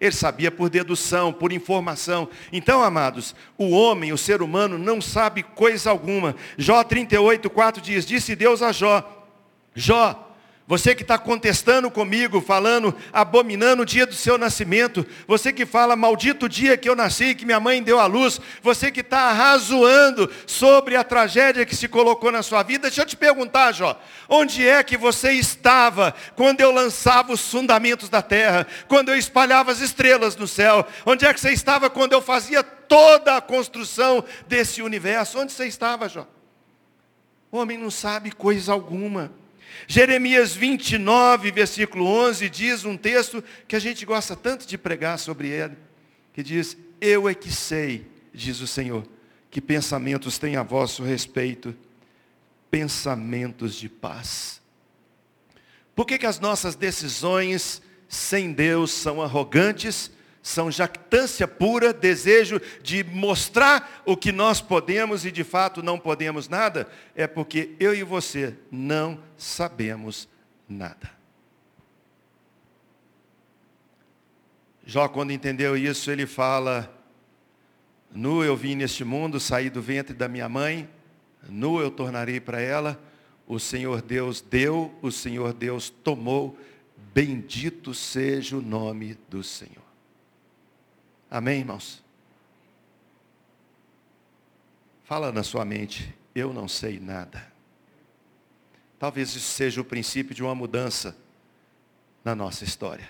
Ele 0.00 0.12
sabia 0.12 0.50
por 0.50 0.68
dedução, 0.68 1.32
por 1.32 1.52
informação. 1.52 2.28
Então, 2.52 2.82
amados, 2.82 3.36
o 3.56 3.70
homem, 3.70 4.12
o 4.12 4.18
ser 4.18 4.42
humano, 4.42 4.76
não 4.76 5.00
sabe 5.00 5.44
coisa 5.44 5.90
alguma. 5.90 6.34
Jó 6.58 6.82
38, 6.82 7.48
4 7.48 7.80
diz: 7.80 8.04
Disse 8.04 8.34
Deus 8.34 8.62
a 8.62 8.72
Jó: 8.72 9.28
Jó, 9.74 10.31
você 10.72 10.94
que 10.94 11.02
está 11.02 11.18
contestando 11.18 11.90
comigo, 11.90 12.40
falando, 12.40 12.96
abominando 13.12 13.82
o 13.82 13.84
dia 13.84 14.06
do 14.06 14.14
seu 14.14 14.38
nascimento. 14.38 15.06
Você 15.28 15.52
que 15.52 15.66
fala, 15.66 15.94
maldito 15.94 16.48
dia 16.48 16.78
que 16.78 16.88
eu 16.88 16.96
nasci, 16.96 17.34
que 17.34 17.44
minha 17.44 17.60
mãe 17.60 17.82
deu 17.82 18.00
à 18.00 18.06
luz. 18.06 18.40
Você 18.62 18.90
que 18.90 19.00
está 19.00 19.24
arrazoando 19.28 20.32
sobre 20.46 20.96
a 20.96 21.04
tragédia 21.04 21.66
que 21.66 21.76
se 21.76 21.88
colocou 21.88 22.32
na 22.32 22.42
sua 22.42 22.62
vida. 22.62 22.88
Deixa 22.88 23.02
eu 23.02 23.06
te 23.06 23.18
perguntar, 23.18 23.72
Jó. 23.72 24.00
Onde 24.26 24.66
é 24.66 24.82
que 24.82 24.96
você 24.96 25.32
estava 25.32 26.14
quando 26.36 26.62
eu 26.62 26.72
lançava 26.72 27.34
os 27.34 27.50
fundamentos 27.50 28.08
da 28.08 28.22
terra? 28.22 28.66
Quando 28.88 29.10
eu 29.10 29.18
espalhava 29.18 29.72
as 29.72 29.80
estrelas 29.80 30.36
no 30.36 30.48
céu? 30.48 30.86
Onde 31.04 31.26
é 31.26 31.34
que 31.34 31.40
você 31.40 31.52
estava 31.52 31.90
quando 31.90 32.14
eu 32.14 32.22
fazia 32.22 32.62
toda 32.62 33.36
a 33.36 33.42
construção 33.42 34.24
desse 34.48 34.80
universo? 34.80 35.38
Onde 35.38 35.52
você 35.52 35.66
estava, 35.66 36.08
Jó? 36.08 36.26
O 37.50 37.58
homem 37.58 37.76
não 37.76 37.90
sabe 37.90 38.32
coisa 38.32 38.72
alguma. 38.72 39.41
Jeremias 39.86 40.54
29, 40.54 41.50
versículo 41.50 42.06
11, 42.06 42.48
diz 42.48 42.84
um 42.84 42.96
texto 42.96 43.42
que 43.66 43.76
a 43.76 43.78
gente 43.78 44.04
gosta 44.04 44.36
tanto 44.36 44.66
de 44.66 44.78
pregar 44.78 45.18
sobre 45.18 45.48
ele, 45.48 45.76
que 46.32 46.42
diz: 46.42 46.76
Eu 47.00 47.28
é 47.28 47.34
que 47.34 47.50
sei, 47.50 48.06
diz 48.32 48.60
o 48.60 48.66
Senhor, 48.66 49.06
que 49.50 49.60
pensamentos 49.60 50.38
têm 50.38 50.56
a 50.56 50.62
vosso 50.62 51.02
respeito, 51.02 51.74
pensamentos 52.70 53.74
de 53.74 53.88
paz. 53.88 54.62
Por 55.94 56.06
que, 56.06 56.18
que 56.18 56.26
as 56.26 56.40
nossas 56.40 56.74
decisões 56.74 57.82
sem 58.08 58.52
Deus 58.52 58.90
são 58.90 59.20
arrogantes 59.20 60.10
são 60.42 60.72
jactância 60.72 61.46
pura, 61.46 61.92
desejo 61.92 62.60
de 62.82 63.04
mostrar 63.04 64.02
o 64.04 64.16
que 64.16 64.32
nós 64.32 64.60
podemos 64.60 65.24
e 65.24 65.30
de 65.30 65.44
fato 65.44 65.82
não 65.82 65.98
podemos 65.98 66.48
nada, 66.48 66.88
é 67.14 67.28
porque 67.28 67.76
eu 67.78 67.94
e 67.94 68.02
você 68.02 68.56
não 68.70 69.22
sabemos 69.36 70.28
nada. 70.68 71.10
Jó, 74.84 75.06
quando 75.06 75.30
entendeu 75.30 75.76
isso, 75.76 76.10
ele 76.10 76.26
fala: 76.26 76.92
Nu 78.12 78.42
eu 78.42 78.56
vim 78.56 78.74
neste 78.74 79.04
mundo, 79.04 79.38
saí 79.38 79.70
do 79.70 79.80
ventre 79.80 80.12
da 80.12 80.26
minha 80.26 80.48
mãe, 80.48 80.90
nu 81.48 81.80
eu 81.80 81.90
tornarei 81.90 82.40
para 82.40 82.60
ela. 82.60 83.00
O 83.46 83.60
Senhor 83.60 84.02
Deus 84.02 84.40
deu, 84.40 84.92
o 85.02 85.10
Senhor 85.12 85.52
Deus 85.52 85.88
tomou, 85.88 86.58
bendito 87.12 87.94
seja 87.94 88.56
o 88.56 88.62
nome 88.62 89.16
do 89.28 89.42
Senhor. 89.44 89.81
Amém, 91.34 91.60
irmãos? 91.60 92.04
Fala 95.02 95.32
na 95.32 95.42
sua 95.42 95.64
mente, 95.64 96.14
eu 96.34 96.52
não 96.52 96.68
sei 96.68 97.00
nada. 97.00 97.50
Talvez 98.98 99.30
isso 99.30 99.48
seja 99.48 99.80
o 99.80 99.84
princípio 99.84 100.34
de 100.34 100.42
uma 100.42 100.54
mudança 100.54 101.16
na 102.22 102.34
nossa 102.34 102.64
história. 102.64 103.08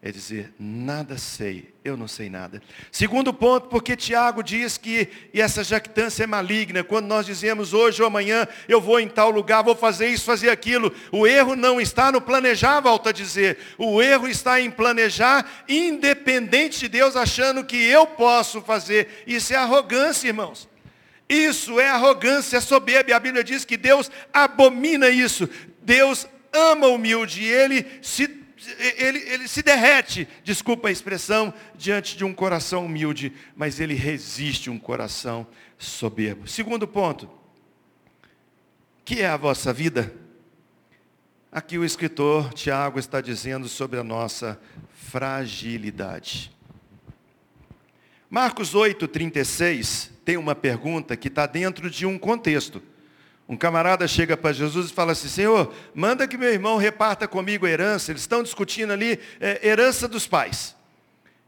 É 0.00 0.12
dizer, 0.12 0.54
nada 0.60 1.18
sei, 1.18 1.74
eu 1.84 1.96
não 1.96 2.06
sei 2.06 2.30
nada. 2.30 2.62
Segundo 2.92 3.34
ponto, 3.34 3.66
porque 3.66 3.96
Tiago 3.96 4.44
diz 4.44 4.78
que 4.78 5.08
e 5.34 5.40
essa 5.40 5.64
jactância 5.64 6.22
é 6.22 6.26
maligna. 6.26 6.84
Quando 6.84 7.06
nós 7.06 7.26
dizemos 7.26 7.74
hoje 7.74 8.00
ou 8.00 8.06
amanhã, 8.06 8.46
eu 8.68 8.80
vou 8.80 9.00
em 9.00 9.08
tal 9.08 9.28
lugar, 9.28 9.64
vou 9.64 9.74
fazer 9.74 10.06
isso, 10.06 10.24
fazer 10.24 10.50
aquilo. 10.50 10.94
O 11.10 11.26
erro 11.26 11.56
não 11.56 11.80
está 11.80 12.12
no 12.12 12.20
planejar, 12.20 12.80
volta 12.80 13.10
a 13.10 13.12
dizer. 13.12 13.58
O 13.76 14.00
erro 14.00 14.28
está 14.28 14.60
em 14.60 14.70
planejar, 14.70 15.64
independente 15.68 16.78
de 16.78 16.88
Deus, 16.88 17.16
achando 17.16 17.64
que 17.64 17.76
eu 17.76 18.06
posso 18.06 18.62
fazer. 18.62 19.24
Isso 19.26 19.52
é 19.52 19.56
arrogância, 19.56 20.28
irmãos. 20.28 20.68
Isso 21.28 21.80
é 21.80 21.88
arrogância, 21.88 22.58
é 22.58 22.60
soberba. 22.60 23.16
A 23.16 23.20
Bíblia 23.20 23.42
diz 23.42 23.64
que 23.64 23.76
Deus 23.76 24.08
abomina 24.32 25.08
isso. 25.08 25.48
Deus 25.82 26.24
ama 26.52 26.86
o 26.86 26.94
humilde 26.94 27.42
e 27.42 27.46
ele 27.48 27.84
se 28.00 28.38
ele, 28.96 29.18
ele 29.20 29.48
se 29.48 29.62
derrete, 29.62 30.28
desculpa 30.44 30.88
a 30.88 30.90
expressão, 30.90 31.52
diante 31.76 32.16
de 32.16 32.24
um 32.24 32.34
coração 32.34 32.86
humilde, 32.86 33.32
mas 33.56 33.80
ele 33.80 33.94
resiste 33.94 34.68
um 34.68 34.78
coração 34.78 35.46
soberbo. 35.78 36.46
Segundo 36.46 36.86
ponto, 36.86 37.30
que 39.04 39.20
é 39.20 39.26
a 39.26 39.36
vossa 39.36 39.72
vida? 39.72 40.14
Aqui 41.50 41.78
o 41.78 41.84
escritor 41.84 42.52
Tiago 42.52 42.98
está 42.98 43.20
dizendo 43.20 43.68
sobre 43.68 43.98
a 43.98 44.04
nossa 44.04 44.60
fragilidade. 44.92 46.50
Marcos 48.28 48.74
8,36 48.74 50.10
tem 50.22 50.36
uma 50.36 50.54
pergunta 50.54 51.16
que 51.16 51.28
está 51.28 51.46
dentro 51.46 51.88
de 51.88 52.04
um 52.04 52.18
contexto. 52.18 52.82
Um 53.48 53.56
camarada 53.56 54.06
chega 54.06 54.36
para 54.36 54.52
Jesus 54.52 54.90
e 54.90 54.92
fala 54.92 55.12
assim, 55.12 55.28
Senhor, 55.28 55.72
manda 55.94 56.28
que 56.28 56.36
meu 56.36 56.52
irmão 56.52 56.76
reparta 56.76 57.26
comigo 57.26 57.64
a 57.64 57.70
herança. 57.70 58.12
Eles 58.12 58.20
estão 58.20 58.42
discutindo 58.42 58.92
ali 58.92 59.18
é, 59.40 59.66
herança 59.66 60.06
dos 60.06 60.26
pais. 60.26 60.76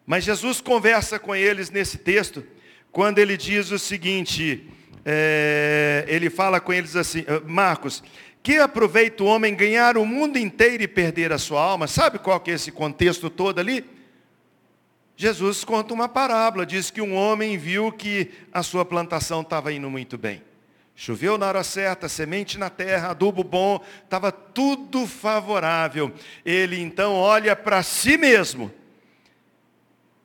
Mas 0.07 0.25
Jesus 0.25 0.63
conversa 0.63 1.19
com 1.19 1.37
eles 1.37 1.69
nesse 1.71 1.99
texto, 1.99 2.43
quando 2.91 3.19
ele 3.19 3.37
diz 3.37 3.71
o 3.71 3.79
seguinte, 3.79 4.67
é, 5.05 6.07
ele 6.09 6.31
fala 6.31 6.59
com 6.59 6.73
eles 6.73 6.97
assim, 6.97 7.23
ah, 7.29 7.43
Marcos, 7.47 8.03
que 8.43 8.57
aproveita 8.57 9.23
o 9.23 9.27
homem 9.27 9.55
ganhar 9.55 9.99
o 9.99 10.07
mundo 10.07 10.39
inteiro 10.39 10.83
e 10.83 10.89
perder 10.89 11.33
a 11.33 11.39
sua 11.39 11.63
alma? 11.63 11.87
Sabe 11.87 12.19
qual 12.19 12.41
que 12.41 12.51
é 12.51 12.55
esse 12.55 12.73
contexto 12.73 13.29
todo 13.29 13.59
ali? 13.59 13.85
Jesus 15.17 15.65
conta 15.65 15.93
uma 15.93 16.09
parábola, 16.09 16.65
diz 16.65 16.91
que 16.91 17.03
um 17.03 17.15
homem 17.15 17.59
viu 17.59 17.93
que 17.93 18.31
a 18.51 18.63
sua 18.63 18.87
plantação 18.87 19.43
estava 19.43 19.71
indo 19.71 19.91
muito 19.91 20.17
bem. 20.17 20.43
Choveu 21.03 21.39
na 21.39 21.47
hora 21.47 21.65
certa, 21.65 22.11
semente 22.11 22.59
na 22.59 22.69
terra, 22.69 23.13
adubo 23.13 23.43
bom, 23.43 23.83
estava 24.05 24.31
tudo 24.31 25.07
favorável. 25.07 26.13
Ele 26.45 26.79
então 26.79 27.15
olha 27.15 27.57
para 27.57 27.83
si 27.83 28.19
mesmo, 28.19 28.71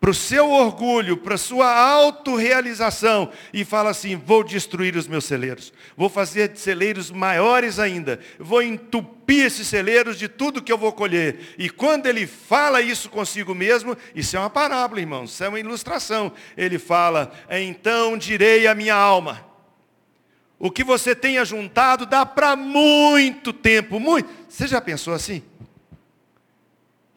para 0.02 0.10
o 0.10 0.14
seu 0.14 0.52
orgulho, 0.52 1.16
para 1.16 1.36
a 1.36 1.38
sua 1.38 1.74
autorrealização 1.74 3.32
e 3.54 3.64
fala 3.64 3.92
assim: 3.92 4.18
vou 4.18 4.44
destruir 4.44 4.98
os 4.98 5.08
meus 5.08 5.24
celeiros, 5.24 5.72
vou 5.96 6.10
fazer 6.10 6.52
celeiros 6.58 7.10
maiores 7.10 7.80
ainda, 7.80 8.20
vou 8.38 8.62
entupir 8.62 9.46
esses 9.46 9.68
celeiros 9.68 10.20
de 10.20 10.28
tudo 10.28 10.62
que 10.62 10.74
eu 10.74 10.78
vou 10.78 10.92
colher. 10.92 11.56
E 11.58 11.70
quando 11.70 12.08
ele 12.08 12.28
fala 12.28 12.82
isso 12.82 13.10
consigo 13.10 13.56
mesmo, 13.56 13.96
isso 14.14 14.36
é 14.36 14.40
uma 14.42 14.50
parábola, 14.50 15.00
irmãos, 15.00 15.32
isso 15.32 15.42
é 15.42 15.48
uma 15.48 15.60
ilustração. 15.62 16.34
Ele 16.58 16.78
fala: 16.78 17.32
então 17.50 18.18
direi 18.18 18.68
a 18.68 18.76
minha 18.76 18.94
alma 18.94 19.55
o 20.58 20.72
que 20.72 20.84
você 20.84 21.16
tenha 21.16 21.44
juntado 21.44 22.06
dá 22.06 22.26
para 22.26 22.56
muito 22.56 23.52
tempo, 23.52 24.00
muito. 24.00 24.30
Você 24.48 24.68
já 24.68 24.80
pensou 24.80 25.14
assim? 25.14 25.44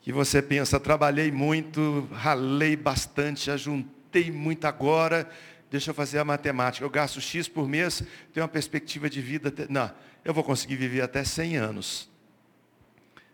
Que 0.03 0.12
você 0.12 0.42
pensa, 0.42 0.81
trabalhei 0.81 1.31
muito, 1.31 2.09
ralei 2.12 2.74
bastante, 2.77 3.51
ajuntei 3.51 4.31
muito 4.31 4.66
agora, 4.66 5.29
deixa 5.70 5.90
eu 5.90 5.94
fazer 5.94 6.18
a 6.18 6.24
matemática, 6.24 6.85
eu 6.85 6.90
gasto 6.90 7.20
X 7.20 7.46
por 7.46 7.68
mês, 7.68 8.03
tenho 8.33 8.44
uma 8.44 8.48
perspectiva 8.48 9.09
de 9.09 9.20
vida, 9.20 9.53
não, 9.68 9.90
eu 10.24 10.35
vou 10.35 10.42
conseguir 10.42 10.77
viver 10.77 11.03
até 11.03 11.22
100 11.22 11.57
anos. 11.57 12.11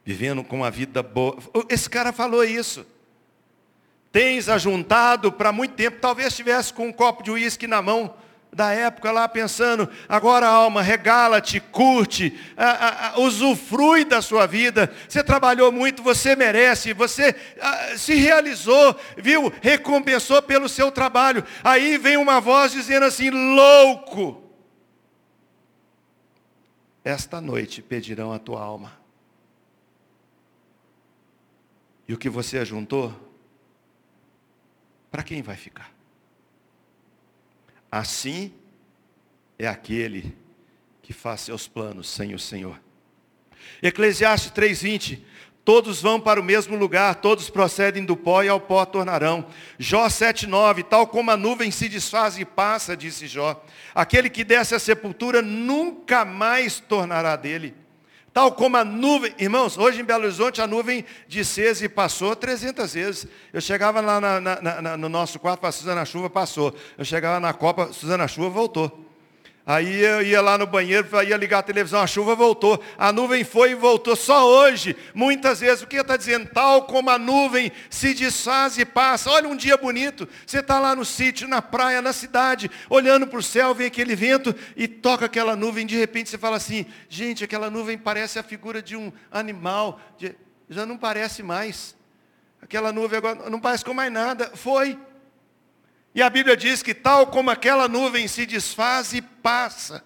Vivendo 0.04 0.44
com 0.44 0.56
uma 0.56 0.70
vida 0.70 1.02
boa. 1.02 1.38
Esse 1.70 1.88
cara 1.88 2.12
falou 2.12 2.44
isso. 2.44 2.84
Tens 4.12 4.48
ajuntado 4.48 5.32
para 5.32 5.50
muito 5.50 5.74
tempo, 5.74 5.98
talvez 5.98 6.28
estivesse 6.28 6.72
com 6.72 6.88
um 6.88 6.92
copo 6.92 7.22
de 7.22 7.30
uísque 7.30 7.66
na 7.66 7.80
mão, 7.80 8.14
da 8.54 8.72
época 8.72 9.10
lá 9.10 9.28
pensando, 9.28 9.88
agora 10.08 10.46
alma, 10.46 10.80
regala-te, 10.80 11.58
curte, 11.58 12.38
a, 12.56 13.08
a, 13.08 13.20
usufrui 13.20 14.04
da 14.04 14.22
sua 14.22 14.46
vida. 14.46 14.92
Você 15.08 15.22
trabalhou 15.24 15.72
muito, 15.72 16.02
você 16.02 16.36
merece, 16.36 16.92
você 16.92 17.34
a, 17.60 17.98
se 17.98 18.14
realizou, 18.14 18.96
viu, 19.16 19.52
recompensou 19.60 20.40
pelo 20.40 20.68
seu 20.68 20.92
trabalho. 20.92 21.44
Aí 21.62 21.98
vem 21.98 22.16
uma 22.16 22.40
voz 22.40 22.72
dizendo 22.72 23.04
assim: 23.04 23.30
louco, 23.30 24.42
esta 27.02 27.40
noite 27.40 27.82
pedirão 27.82 28.32
a 28.32 28.38
tua 28.38 28.62
alma. 28.62 28.92
E 32.06 32.12
o 32.12 32.18
que 32.18 32.28
você 32.28 32.58
ajuntou, 32.58 33.12
para 35.10 35.22
quem 35.22 35.42
vai 35.42 35.56
ficar? 35.56 35.93
Assim 37.94 38.52
é 39.56 39.68
aquele 39.68 40.36
que 41.00 41.12
faz 41.12 41.42
seus 41.42 41.68
planos 41.68 42.08
sem 42.08 42.34
o 42.34 42.40
Senhor. 42.40 42.80
Eclesiastes 43.80 44.50
3:20 44.50 45.22
Todos 45.64 46.02
vão 46.02 46.20
para 46.20 46.40
o 46.40 46.44
mesmo 46.44 46.76
lugar, 46.76 47.14
todos 47.14 47.48
procedem 47.48 48.04
do 48.04 48.16
pó 48.16 48.42
e 48.42 48.48
ao 48.48 48.60
pó 48.60 48.84
tornarão. 48.84 49.46
Jó 49.78 50.08
7,9, 50.08 50.82
tal 50.82 51.06
como 51.06 51.30
a 51.30 51.36
nuvem 51.36 51.70
se 51.70 51.88
desfaz 51.88 52.36
e 52.36 52.44
passa, 52.44 52.96
disse 52.96 53.28
Jó. 53.28 53.64
Aquele 53.94 54.28
que 54.28 54.42
desce 54.42 54.74
à 54.74 54.80
sepultura 54.80 55.40
nunca 55.40 56.24
mais 56.24 56.80
tornará 56.80 57.36
dele. 57.36 57.74
Tal 58.34 58.50
como 58.50 58.76
a 58.76 58.84
nuvem, 58.84 59.32
irmãos, 59.38 59.78
hoje 59.78 60.00
em 60.00 60.04
Belo 60.04 60.24
Horizonte 60.24 60.60
a 60.60 60.66
nuvem 60.66 61.04
de 61.28 61.42
e 61.80 61.88
passou 61.88 62.34
300 62.34 62.92
vezes. 62.92 63.28
Eu 63.52 63.60
chegava 63.60 64.00
lá 64.00 64.20
na, 64.20 64.40
na, 64.40 64.82
na, 64.82 64.96
no 64.96 65.08
nosso 65.08 65.38
quarto, 65.38 65.64
a 65.64 65.70
Suzana 65.70 66.04
Chuva 66.04 66.28
passou. 66.28 66.74
Eu 66.98 67.04
chegava 67.04 67.38
na 67.38 67.52
Copa, 67.52 67.92
Suzana 67.92 68.26
Chuva 68.26 68.48
voltou. 68.48 69.03
Aí 69.66 70.02
eu 70.02 70.20
ia 70.20 70.42
lá 70.42 70.58
no 70.58 70.66
banheiro, 70.66 71.08
ia 71.26 71.38
ligar 71.38 71.60
a 71.60 71.62
televisão, 71.62 72.02
a 72.02 72.06
chuva 72.06 72.34
voltou. 72.34 72.82
A 72.98 73.10
nuvem 73.10 73.44
foi 73.44 73.70
e 73.70 73.74
voltou 73.74 74.14
só 74.14 74.46
hoje. 74.46 74.94
Muitas 75.14 75.60
vezes, 75.60 75.82
o 75.82 75.86
que 75.86 75.96
está 75.96 76.18
dizendo? 76.18 76.50
Tal 76.52 76.82
como 76.82 77.08
a 77.08 77.18
nuvem 77.18 77.72
se 77.88 78.12
desfaz 78.12 78.76
e 78.76 78.84
passa. 78.84 79.30
Olha 79.30 79.48
um 79.48 79.56
dia 79.56 79.78
bonito. 79.78 80.28
Você 80.46 80.58
está 80.58 80.78
lá 80.78 80.94
no 80.94 81.02
sítio, 81.02 81.48
na 81.48 81.62
praia, 81.62 82.02
na 82.02 82.12
cidade, 82.12 82.70
olhando 82.90 83.26
para 83.26 83.38
o 83.38 83.42
céu, 83.42 83.74
vem 83.74 83.86
aquele 83.86 84.14
vento 84.14 84.54
e 84.76 84.86
toca 84.86 85.24
aquela 85.24 85.56
nuvem. 85.56 85.86
De 85.86 85.96
repente 85.96 86.28
você 86.28 86.36
fala 86.36 86.58
assim, 86.58 86.84
gente, 87.08 87.42
aquela 87.42 87.70
nuvem 87.70 87.96
parece 87.96 88.38
a 88.38 88.42
figura 88.42 88.82
de 88.82 88.96
um 88.96 89.10
animal. 89.32 89.98
Já 90.68 90.84
não 90.84 90.98
parece 90.98 91.42
mais. 91.42 91.96
Aquela 92.60 92.92
nuvem 92.92 93.16
agora 93.16 93.48
não 93.48 93.60
parece 93.60 93.82
com 93.82 93.94
mais 93.94 94.12
nada. 94.12 94.52
Foi. 94.54 94.98
E 96.14 96.22
a 96.22 96.30
Bíblia 96.30 96.56
diz 96.56 96.82
que 96.82 96.94
tal 96.94 97.26
como 97.26 97.50
aquela 97.50 97.88
nuvem 97.88 98.28
se 98.28 98.46
desfaz 98.46 99.12
e 99.12 99.20
passa, 99.20 100.04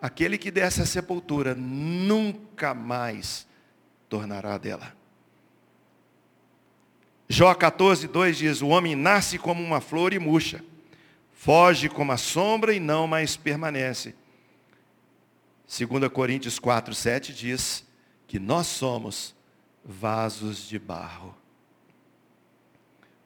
aquele 0.00 0.38
que 0.38 0.50
desce 0.50 0.80
à 0.80 0.86
sepultura 0.86 1.54
nunca 1.54 2.72
mais 2.72 3.46
tornará 4.08 4.56
dela. 4.56 4.96
Jó 7.28 7.54
14, 7.54 8.08
2 8.08 8.38
diz, 8.38 8.62
o 8.62 8.68
homem 8.68 8.96
nasce 8.96 9.38
como 9.38 9.62
uma 9.62 9.82
flor 9.82 10.14
e 10.14 10.18
murcha, 10.18 10.64
foge 11.34 11.90
como 11.90 12.10
a 12.10 12.16
sombra 12.16 12.72
e 12.72 12.80
não 12.80 13.06
mais 13.06 13.36
permanece. 13.36 14.14
2 15.68 16.10
Coríntios 16.10 16.58
4, 16.58 16.94
7 16.94 17.34
diz 17.34 17.86
que 18.26 18.38
nós 18.38 18.66
somos 18.66 19.34
vasos 19.84 20.66
de 20.66 20.78
barro. 20.78 21.37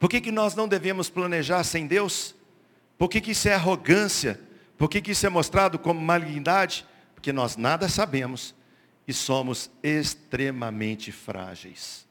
Por 0.02 0.08
que, 0.08 0.20
que 0.20 0.32
nós 0.32 0.56
não 0.56 0.66
devemos 0.66 1.08
planejar 1.08 1.62
sem 1.62 1.86
Deus? 1.86 2.34
Por 2.98 3.08
que, 3.08 3.20
que 3.20 3.30
isso 3.30 3.48
é 3.48 3.54
arrogância? 3.54 4.40
Por 4.76 4.90
que, 4.90 5.00
que 5.00 5.12
isso 5.12 5.24
é 5.24 5.28
mostrado 5.28 5.78
como 5.78 6.00
malignidade? 6.00 6.84
Porque 7.14 7.32
nós 7.32 7.56
nada 7.56 7.88
sabemos 7.88 8.52
e 9.06 9.12
somos 9.12 9.70
extremamente 9.80 11.12
frágeis. 11.12 12.04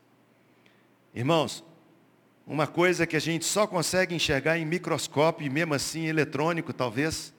Irmãos, 1.14 1.66
uma 2.48 2.66
coisa 2.66 3.06
que 3.06 3.18
a 3.18 3.20
gente 3.20 3.44
só 3.44 3.68
consegue 3.68 4.16
enxergar 4.16 4.58
em 4.58 4.64
microscópio 4.64 5.46
e 5.46 5.50
mesmo 5.50 5.74
assim 5.74 6.06
eletrônico 6.06 6.72
talvez, 6.72 7.34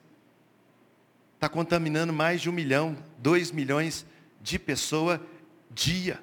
está 1.33 1.49
contaminando 1.49 2.13
mais 2.13 2.43
de 2.43 2.49
um 2.51 2.53
milhão, 2.53 2.95
dois 3.17 3.51
milhões 3.51 4.05
de 4.39 4.59
pessoas 4.59 5.19
dia. 5.71 6.21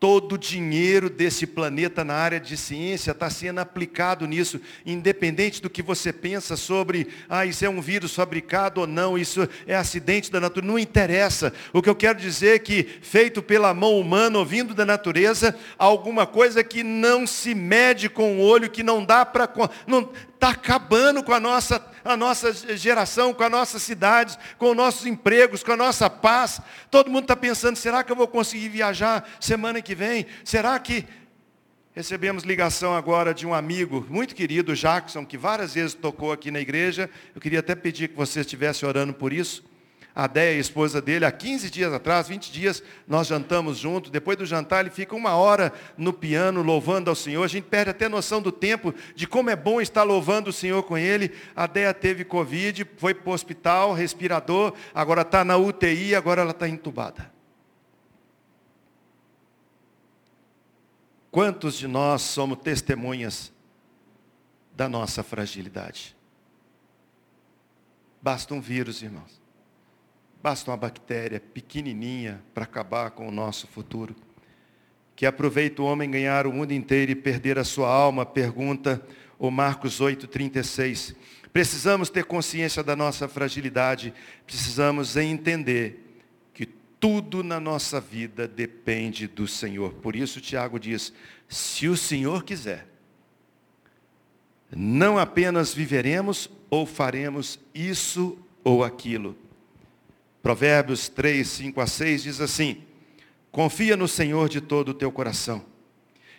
Todo 0.00 0.36
o 0.36 0.38
dinheiro 0.38 1.10
desse 1.10 1.44
planeta 1.44 2.04
na 2.04 2.14
área 2.14 2.38
de 2.38 2.56
ciência 2.56 3.10
está 3.10 3.28
sendo 3.28 3.58
aplicado 3.58 4.28
nisso, 4.28 4.60
independente 4.86 5.60
do 5.60 5.68
que 5.68 5.82
você 5.82 6.12
pensa 6.12 6.56
sobre, 6.56 7.08
ah, 7.28 7.44
isso 7.44 7.64
é 7.64 7.68
um 7.68 7.80
vírus 7.80 8.14
fabricado 8.14 8.80
ou 8.80 8.86
não, 8.86 9.18
isso 9.18 9.48
é 9.66 9.74
acidente 9.74 10.30
da 10.30 10.38
natureza, 10.38 10.72
não 10.72 10.78
interessa. 10.78 11.52
O 11.72 11.82
que 11.82 11.90
eu 11.90 11.96
quero 11.96 12.16
dizer 12.16 12.54
é 12.54 12.58
que, 12.60 12.84
feito 13.02 13.42
pela 13.42 13.74
mão 13.74 13.98
humana, 13.98 14.38
ouvindo 14.38 14.72
da 14.72 14.84
natureza, 14.84 15.56
alguma 15.76 16.26
coisa 16.26 16.62
que 16.62 16.84
não 16.84 17.26
se 17.26 17.52
mede 17.52 18.08
com 18.08 18.38
o 18.38 18.40
olho, 18.40 18.70
que 18.70 18.84
não 18.84 19.04
dá 19.04 19.26
para. 19.26 19.48
Está 20.38 20.50
acabando 20.50 21.20
com 21.20 21.32
a 21.32 21.40
nossa, 21.40 21.84
a 22.04 22.16
nossa 22.16 22.52
geração, 22.76 23.34
com 23.34 23.42
as 23.42 23.50
nossas 23.50 23.82
cidades, 23.82 24.38
com 24.56 24.70
os 24.70 24.76
nossos 24.76 25.04
empregos, 25.04 25.64
com 25.64 25.72
a 25.72 25.76
nossa 25.76 26.08
paz. 26.08 26.60
Todo 26.92 27.10
mundo 27.10 27.24
está 27.24 27.34
pensando, 27.34 27.74
será 27.74 28.04
que 28.04 28.12
eu 28.12 28.14
vou 28.14 28.28
conseguir 28.28 28.68
viajar 28.68 29.28
semana 29.40 29.82
que 29.82 29.96
vem? 29.96 30.26
Será 30.44 30.78
que. 30.78 31.04
Recebemos 31.92 32.44
ligação 32.44 32.94
agora 32.94 33.34
de 33.34 33.44
um 33.44 33.52
amigo 33.52 34.06
muito 34.08 34.32
querido, 34.32 34.76
Jackson, 34.76 35.26
que 35.26 35.36
várias 35.36 35.74
vezes 35.74 35.94
tocou 35.94 36.30
aqui 36.30 36.48
na 36.52 36.60
igreja. 36.60 37.10
Eu 37.34 37.40
queria 37.40 37.58
até 37.58 37.74
pedir 37.74 38.06
que 38.06 38.14
você 38.16 38.42
estivesse 38.42 38.86
orando 38.86 39.12
por 39.12 39.32
isso 39.32 39.64
a 40.18 40.26
Déia, 40.26 40.56
a 40.56 40.60
esposa 40.60 41.00
dele, 41.00 41.24
há 41.24 41.30
15 41.30 41.70
dias 41.70 41.92
atrás, 41.92 42.26
20 42.26 42.50
dias, 42.50 42.82
nós 43.06 43.28
jantamos 43.28 43.78
juntos. 43.78 44.10
Depois 44.10 44.36
do 44.36 44.44
jantar, 44.44 44.80
ele 44.80 44.90
fica 44.90 45.14
uma 45.14 45.36
hora 45.36 45.72
no 45.96 46.12
piano 46.12 46.60
louvando 46.60 47.08
ao 47.08 47.14
Senhor. 47.14 47.44
A 47.44 47.46
gente 47.46 47.66
perde 47.66 47.92
até 47.92 48.08
noção 48.08 48.42
do 48.42 48.50
tempo, 48.50 48.92
de 49.14 49.28
como 49.28 49.48
é 49.48 49.54
bom 49.54 49.80
estar 49.80 50.02
louvando 50.02 50.50
o 50.50 50.52
Senhor 50.52 50.82
com 50.82 50.98
ele. 50.98 51.30
A 51.54 51.68
Déia 51.68 51.94
teve 51.94 52.24
Covid, 52.24 52.84
foi 52.96 53.14
para 53.14 53.30
o 53.30 53.32
hospital, 53.32 53.92
respirador, 53.92 54.74
agora 54.92 55.22
está 55.22 55.44
na 55.44 55.56
UTI, 55.56 56.16
agora 56.16 56.42
ela 56.42 56.50
está 56.50 56.68
entubada. 56.68 57.30
Quantos 61.30 61.78
de 61.78 61.86
nós 61.86 62.22
somos 62.22 62.58
testemunhas 62.58 63.52
da 64.74 64.88
nossa 64.88 65.22
fragilidade? 65.22 66.16
Basta 68.20 68.52
um 68.52 68.60
vírus, 68.60 69.00
irmãos. 69.00 69.37
Basta 70.40 70.70
uma 70.70 70.76
bactéria 70.76 71.40
pequenininha 71.40 72.40
para 72.54 72.62
acabar 72.62 73.10
com 73.10 73.26
o 73.26 73.32
nosso 73.32 73.66
futuro. 73.66 74.14
Que 75.16 75.26
aproveita 75.26 75.82
o 75.82 75.84
homem 75.84 76.08
ganhar 76.08 76.46
o 76.46 76.52
mundo 76.52 76.72
inteiro 76.72 77.10
e 77.10 77.16
perder 77.16 77.58
a 77.58 77.64
sua 77.64 77.88
alma, 77.88 78.24
pergunta 78.24 79.04
o 79.36 79.50
Marcos 79.50 80.00
8,36. 80.00 81.16
Precisamos 81.52 82.08
ter 82.08 82.24
consciência 82.24 82.84
da 82.84 82.94
nossa 82.94 83.26
fragilidade, 83.26 84.14
precisamos 84.46 85.16
entender 85.16 86.20
que 86.54 86.66
tudo 86.66 87.42
na 87.42 87.58
nossa 87.58 88.00
vida 88.00 88.46
depende 88.46 89.26
do 89.26 89.48
Senhor. 89.48 89.94
Por 89.94 90.14
isso 90.14 90.40
Tiago 90.40 90.78
diz, 90.78 91.12
se 91.48 91.88
o 91.88 91.96
Senhor 91.96 92.44
quiser, 92.44 92.86
não 94.70 95.18
apenas 95.18 95.74
viveremos 95.74 96.48
ou 96.70 96.86
faremos 96.86 97.58
isso 97.74 98.38
ou 98.62 98.84
aquilo 98.84 99.47
Provérbios 100.48 101.10
3, 101.10 101.46
5 101.46 101.78
a 101.78 101.86
6 101.86 102.22
diz 102.22 102.40
assim: 102.40 102.82
Confia 103.52 103.98
no 103.98 104.08
Senhor 104.08 104.48
de 104.48 104.62
todo 104.62 104.88
o 104.88 104.94
teu 104.94 105.12
coração, 105.12 105.62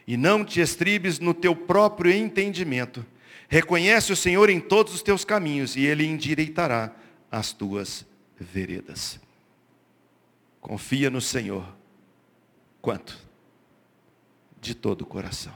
e 0.08 0.18
não 0.18 0.44
te 0.44 0.60
estribes 0.60 1.20
no 1.20 1.32
teu 1.32 1.56
próprio 1.56 2.12
entendimento. 2.12 3.06
Reconhece 3.48 4.12
o 4.12 4.16
Senhor 4.16 4.50
em 4.50 4.60
todos 4.60 4.96
os 4.96 5.04
teus 5.04 5.24
caminhos, 5.24 5.76
e 5.76 5.86
Ele 5.86 6.08
endireitará 6.08 6.92
as 7.30 7.54
tuas 7.54 8.04
veredas. 8.36 9.20
Confia 10.60 11.12
no 11.12 11.22
Senhor. 11.22 11.72
Quanto? 12.82 13.16
De 14.60 14.74
todo 14.74 15.04
o 15.04 15.06
coração. 15.06 15.54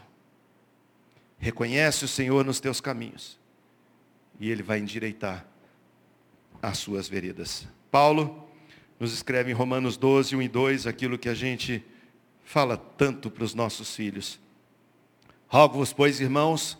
Reconhece 1.39 2.06
o 2.06 2.08
Senhor 2.08 2.46
nos 2.46 2.60
teus 2.60 2.80
caminhos, 2.80 3.39
e 4.39 4.52
Ele 4.52 4.62
vai 4.62 4.78
endireitar 4.78 5.44
as 6.62 6.78
suas 6.78 7.10
veredas. 7.10 7.68
Paulo 7.89 8.42
nos 9.04 9.12
escreve 9.12 9.52
em 9.52 9.54
Romanos 9.54 9.98
12, 9.98 10.34
1 10.34 10.42
e 10.44 10.48
2, 10.48 10.88
aquilo 10.88 11.18
que 11.18 11.28
a 11.28 11.34
gente 11.34 11.84
fala 12.46 12.78
tanto 12.78 13.30
para 13.30 13.44
os 13.44 13.54
nossos 13.54 13.94
filhos. 13.94 14.39
Rogo-vos, 15.46 15.92
pois, 15.92 16.22
irmãos, 16.22 16.78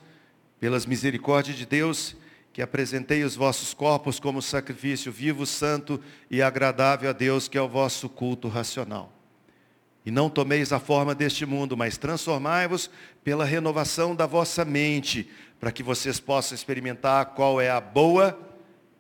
pelas 0.58 0.86
misericórdias 0.86 1.58
de 1.58 1.66
Deus, 1.66 2.16
que 2.54 2.62
apresentei 2.62 3.26
os 3.26 3.36
vossos 3.36 3.74
corpos 3.74 4.22
como 4.22 4.42
sacrifício 4.42 5.12
vivo, 5.12 5.46
santo 5.46 6.00
e 6.32 6.42
agradável 6.42 7.10
a 7.10 7.14
Deus, 7.14 7.50
que 7.50 7.58
é 7.58 7.62
o 7.62 7.68
vosso 7.68 8.08
culto 8.08 8.48
racional. 8.48 9.12
E 10.06 10.10
não 10.10 10.30
tomeis 10.30 10.72
a 10.72 10.80
forma 10.80 11.14
deste 11.14 11.46
mundo, 11.46 11.76
mas 11.76 11.98
transformai-vos 11.98 12.90
pela 13.22 13.44
renovação 13.44 14.16
da 14.16 14.26
vossa 14.26 14.64
mente, 14.64 15.30
para 15.60 15.74
que 15.74 15.84
vocês 15.84 16.22
possam 16.22 16.56
experimentar 16.56 17.34
qual 17.34 17.60
é 17.60 17.70
a 17.70 17.82
boa, 17.82 18.40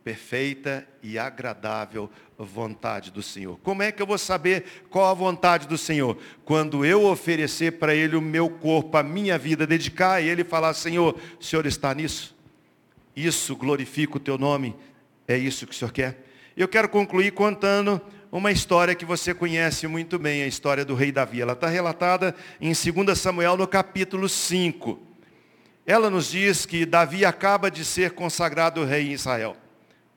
perfeita 0.03 0.85
e 1.01 1.17
agradável 1.17 2.09
vontade 2.37 3.09
do 3.09 3.23
Senhor. 3.23 3.57
Como 3.63 3.81
é 3.81 3.91
que 3.91 4.01
eu 4.01 4.05
vou 4.05 4.17
saber 4.17 4.65
qual 4.89 5.09
a 5.09 5.13
vontade 5.13 5.67
do 5.67 5.77
Senhor? 5.77 6.17
Quando 6.43 6.85
eu 6.85 7.05
oferecer 7.05 7.73
para 7.73 7.95
Ele 7.95 8.15
o 8.15 8.21
meu 8.21 8.49
corpo, 8.49 8.97
a 8.97 9.03
minha 9.03 9.37
vida, 9.37 9.65
dedicar 9.65 10.13
a 10.13 10.21
Ele 10.21 10.41
e 10.41 10.45
falar, 10.45 10.73
Senhor, 10.73 11.17
o 11.39 11.43
Senhor 11.43 11.65
está 11.65 11.93
nisso? 11.93 12.35
Isso 13.15 13.55
glorifica 13.55 14.17
o 14.17 14.19
Teu 14.19 14.37
nome? 14.37 14.75
É 15.27 15.37
isso 15.37 15.65
que 15.65 15.73
o 15.73 15.75
Senhor 15.75 15.91
quer? 15.91 16.25
Eu 16.55 16.67
quero 16.67 16.89
concluir 16.89 17.31
contando 17.31 18.01
uma 18.31 18.51
história 18.51 18.95
que 18.95 19.05
você 19.05 19.33
conhece 19.33 19.87
muito 19.87 20.19
bem, 20.19 20.43
a 20.43 20.47
história 20.47 20.83
do 20.83 20.95
rei 20.95 21.11
Davi. 21.11 21.39
Ela 21.39 21.53
está 21.53 21.67
relatada 21.67 22.35
em 22.59 22.73
2 22.73 23.17
Samuel 23.17 23.55
no 23.55 23.67
capítulo 23.67 24.27
5. 24.27 24.99
Ela 25.85 26.09
nos 26.09 26.31
diz 26.31 26.65
que 26.65 26.85
Davi 26.85 27.25
acaba 27.25 27.69
de 27.69 27.85
ser 27.85 28.11
consagrado 28.11 28.83
rei 28.83 29.09
em 29.09 29.13
Israel 29.13 29.57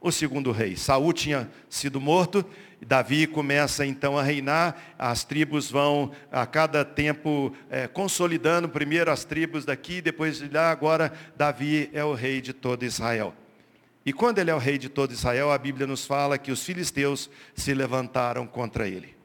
o 0.01 0.13
segundo 0.13 0.53
rei. 0.53 0.77
Saul 0.77 1.13
tinha 1.13 1.51
sido 1.69 2.01
morto, 2.01 2.45
Davi 2.81 3.27
começa 3.27 3.87
então 3.87 4.19
a 4.19 4.23
reinar, 4.23 4.77
as 4.99 5.25
tribos 5.25 5.71
vão 5.71 6.13
a 6.31 6.47
cada 6.47 6.85
tempo 6.85 7.53
é, 7.71 7.89
consolidando, 7.89 8.69
primeiro 8.69 9.11
as 9.11 9.25
tribos 9.25 9.65
daqui, 9.65 10.01
depois 10.01 10.39
de 10.39 10.49
lá, 10.49 10.71
agora 10.71 11.13
Davi 11.37 11.91
é 11.93 12.05
o 12.05 12.15
rei 12.15 12.41
de 12.41 12.53
todo 12.53 12.85
Israel. 12.85 13.35
E 14.05 14.13
quando 14.13 14.39
ele 14.39 14.51
é 14.51 14.55
o 14.55 14.59
rei 14.59 14.79
de 14.79 14.89
todo 14.89 15.13
Israel, 15.13 15.51
a 15.51 15.59
Bíblia 15.59 15.87
nos 15.87 16.05
fala 16.05 16.39
que 16.39 16.53
os 16.53 16.63
filisteus 16.63 17.29
se 17.55 17.75
levantaram 17.75 18.47
contra 18.47 18.87
ele. 18.87 19.17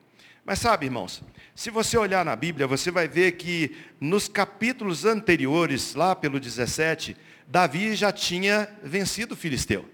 Mas 0.44 0.58
sabe, 0.58 0.88
irmãos, 0.88 1.22
se 1.54 1.70
você 1.70 1.98
olhar 1.98 2.26
na 2.26 2.36
Bíblia, 2.36 2.66
você 2.66 2.90
vai 2.90 3.08
ver 3.08 3.34
que 3.34 3.76
nos 4.00 4.28
capítulos 4.28 5.06
anteriores, 5.06 5.94
lá 5.94 6.16
pelo 6.16 6.40
17, 6.40 7.16
Davi 7.48 7.94
já 7.96 8.12
tinha 8.12 8.68
vencido 8.82 9.36
o 9.36 9.38
filisteu. 9.38 9.86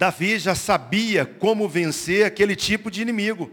Davi 0.00 0.38
já 0.38 0.54
sabia 0.54 1.26
como 1.26 1.68
vencer 1.68 2.24
aquele 2.24 2.56
tipo 2.56 2.90
de 2.90 3.02
inimigo. 3.02 3.50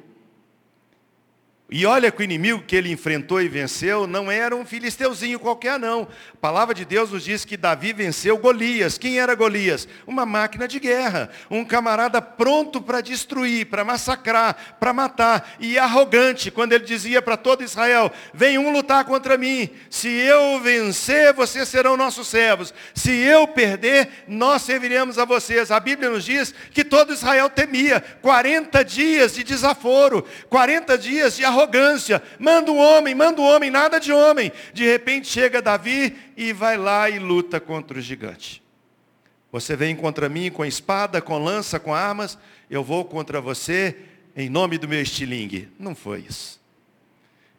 E 1.70 1.86
olha 1.86 2.10
que 2.10 2.22
o 2.22 2.24
inimigo 2.24 2.64
que 2.66 2.78
ele 2.78 2.90
enfrentou 2.90 3.42
e 3.42 3.50
venceu 3.50 4.08
não 4.08 4.32
era 4.32 4.56
um 4.56 4.66
filisteuzinho 4.66 5.38
qualquer 5.38 5.78
não. 5.78 6.08
A 6.34 6.38
palavra 6.38 6.74
de 6.74 6.86
Deus 6.86 7.12
nos 7.12 7.26
diz 7.26 7.44
que 7.44 7.58
Davi 7.58 7.92
venceu 7.92 8.38
Golias. 8.38 8.98
Quem 8.98 9.20
era 9.20 9.36
Golias? 9.36 9.86
Uma 10.08 10.26
máquina 10.26 10.66
de 10.66 10.80
guerra, 10.80 11.30
um 11.52 11.66
camarada 11.66 12.22
pronto 12.22 12.82
para 12.82 13.02
destruir, 13.02 13.66
para 13.66 13.84
massacrar, 13.84 14.78
para 14.80 14.94
matar 14.94 15.58
e 15.60 15.78
arrogante, 15.78 16.50
quando 16.50 16.72
ele 16.72 16.86
dizia 16.86 17.22
para 17.22 17.36
todo 17.36 17.66
Israel: 17.66 18.14
"Vem 18.34 18.58
um 18.58 18.72
lutar 18.72 19.04
contra 19.04 19.38
mim. 19.38 19.70
Se 19.90 20.08
eu 20.08 20.62
vencer, 20.62 21.34
vocês 21.34 21.68
serão 21.68 21.98
nossos 21.98 22.30
servos. 22.30 22.74
Se 22.96 23.12
eu 23.12 23.46
perder, 23.46 24.08
nós 24.26 24.62
serviremos 24.62 25.20
a 25.20 25.26
vocês." 25.26 25.70
A 25.70 25.82
Bíblia 25.82 26.10
nos 26.10 26.24
diz 26.24 26.54
que 26.72 26.86
todo 26.86 27.12
Israel 27.12 27.50
temia 27.50 28.00
40 28.22 28.86
dias 28.86 29.34
de 29.34 29.44
desaforo, 29.44 30.26
40 30.48 30.98
dias 30.98 31.36
de 31.36 31.44
arrogância 31.44 31.57
arrogância. 31.60 32.22
Manda 32.40 32.72
um 32.72 32.78
homem, 32.78 33.16
manda 33.16 33.42
um 33.42 33.46
homem, 33.46 33.70
nada 33.70 34.00
de 34.00 34.12
homem. 34.12 34.52
De 34.74 34.86
repente 34.86 35.28
chega 35.28 35.62
Davi 35.62 36.16
e 36.36 36.54
vai 36.54 36.78
lá 36.78 37.10
e 37.10 37.20
luta 37.20 37.60
contra 37.60 37.98
o 37.98 38.02
gigante. 38.02 38.64
Você 39.52 39.76
vem 39.76 39.96
contra 39.96 40.30
mim 40.30 40.52
com 40.52 40.66
espada, 40.66 41.22
com 41.22 41.38
lança, 41.38 41.80
com 41.80 41.94
armas, 41.94 42.38
eu 42.70 42.84
vou 42.84 43.06
contra 43.06 43.40
você 43.40 43.96
em 44.36 44.50
nome 44.50 44.78
do 44.78 44.88
meu 44.88 45.02
estilingue. 45.02 45.70
Não 45.80 45.96
foi 45.96 46.26
isso. 46.28 46.60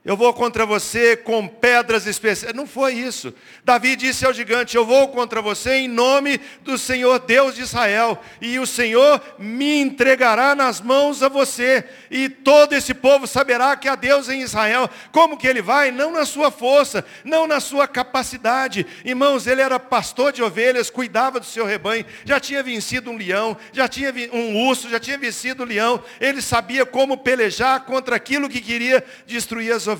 Eu 0.08 0.16
vou 0.16 0.32
contra 0.32 0.64
você 0.64 1.18
com 1.18 1.46
pedras 1.46 2.06
especiais. 2.06 2.56
Não 2.56 2.66
foi 2.66 2.94
isso. 2.94 3.30
Davi 3.62 3.94
disse 3.94 4.24
ao 4.24 4.32
gigante: 4.32 4.74
Eu 4.74 4.86
vou 4.86 5.08
contra 5.08 5.42
você 5.42 5.80
em 5.80 5.86
nome 5.86 6.40
do 6.62 6.78
Senhor 6.78 7.18
Deus 7.18 7.54
de 7.54 7.60
Israel, 7.60 8.18
e 8.40 8.58
o 8.58 8.66
Senhor 8.66 9.20
me 9.38 9.78
entregará 9.78 10.54
nas 10.54 10.80
mãos 10.80 11.22
a 11.22 11.28
você, 11.28 11.84
e 12.10 12.30
todo 12.30 12.72
esse 12.72 12.94
povo 12.94 13.26
saberá 13.26 13.76
que 13.76 13.86
há 13.86 13.94
Deus 13.94 14.30
em 14.30 14.40
Israel. 14.40 14.88
Como 15.12 15.36
que 15.36 15.46
ele 15.46 15.60
vai? 15.60 15.90
Não 15.90 16.10
na 16.10 16.24
sua 16.24 16.50
força, 16.50 17.04
não 17.22 17.46
na 17.46 17.60
sua 17.60 17.86
capacidade. 17.86 18.86
Irmãos, 19.04 19.46
ele 19.46 19.60
era 19.60 19.78
pastor 19.78 20.32
de 20.32 20.42
ovelhas, 20.42 20.88
cuidava 20.88 21.38
do 21.38 21.44
seu 21.44 21.66
rebanho, 21.66 22.06
já 22.24 22.40
tinha 22.40 22.62
vencido 22.62 23.10
um 23.10 23.16
leão, 23.18 23.54
já 23.74 23.86
tinha 23.86 24.10
um 24.32 24.56
urso, 24.68 24.88
já 24.88 24.98
tinha 24.98 25.18
vencido 25.18 25.64
um 25.64 25.66
leão. 25.66 26.02
Ele 26.18 26.40
sabia 26.40 26.86
como 26.86 27.18
pelejar 27.18 27.84
contra 27.84 28.16
aquilo 28.16 28.48
que 28.48 28.62
queria 28.62 29.04
destruir 29.26 29.70
as 29.70 29.86
ovelhas, 29.86 29.97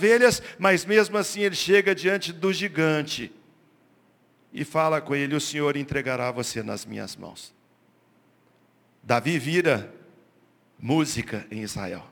mas 0.59 0.85
mesmo 0.85 1.17
assim 1.17 1.41
ele 1.43 1.55
chega 1.57 1.95
diante 1.95 2.33
do 2.33 2.53
gigante 2.53 3.33
e 4.53 4.65
fala 4.65 5.01
com 5.01 5.15
ele: 5.15 5.35
O 5.35 5.41
Senhor 5.41 5.77
entregará 5.77 6.31
você 6.31 6.63
nas 6.63 6.85
minhas 6.85 7.17
mãos. 7.17 7.55
Davi 9.03 9.39
vira 9.39 9.93
música 10.79 11.47
em 11.51 11.63
Israel. 11.63 12.05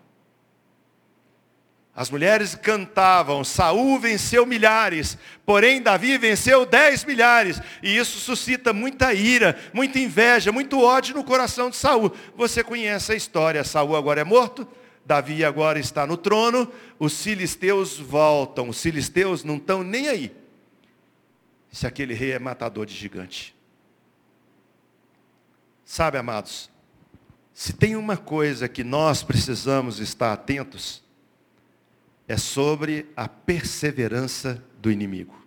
As 1.97 2.11
mulheres 2.11 2.55
cantavam, 2.55 3.43
Saul 3.43 3.99
venceu 3.99 4.45
milhares, 4.45 5.16
porém 5.47 5.80
Davi 5.80 6.18
venceu 6.18 6.66
dez 6.66 7.03
milhares. 7.05 7.59
E 7.82 7.97
isso 7.97 8.18
suscita 8.18 8.70
muita 8.70 9.14
ira, 9.14 9.59
muita 9.72 9.99
inveja, 9.99 10.53
muito 10.53 10.78
ódio 10.78 11.16
no 11.16 11.24
coração 11.24 11.70
de 11.70 11.76
Saul. 11.76 12.12
Você 12.37 12.62
conhece 12.62 13.12
a 13.12 13.16
história, 13.16 13.64
Saul 13.64 13.97
agora 13.97 14.20
é 14.20 14.24
morto, 14.24 14.68
Davi 15.07 15.45
agora 15.45 15.79
está 15.79 16.05
no 16.05 16.17
trono, 16.17 16.71
os 16.99 17.23
filisteus 17.23 17.97
voltam. 17.97 18.69
Os 18.69 18.83
filisteus 18.83 19.45
não 19.45 19.57
estão 19.57 19.85
nem 19.85 20.09
aí. 20.09 20.37
Se 21.71 21.87
aquele 21.87 22.13
rei 22.13 22.33
é 22.33 22.39
matador 22.41 22.85
de 22.85 22.95
gigante. 22.95 23.55
Sabe, 25.85 26.19
amados, 26.19 26.69
se 27.55 27.73
tem 27.73 27.95
uma 27.95 28.17
coisa 28.17 28.69
que 28.69 28.83
nós 28.83 29.23
precisamos 29.23 30.01
estar 30.01 30.33
atentos, 30.33 31.05
é 32.27 32.37
sobre 32.37 33.07
a 33.17 33.29
perseverança 33.29 34.61
do 34.81 34.91
inimigo. 34.91 35.45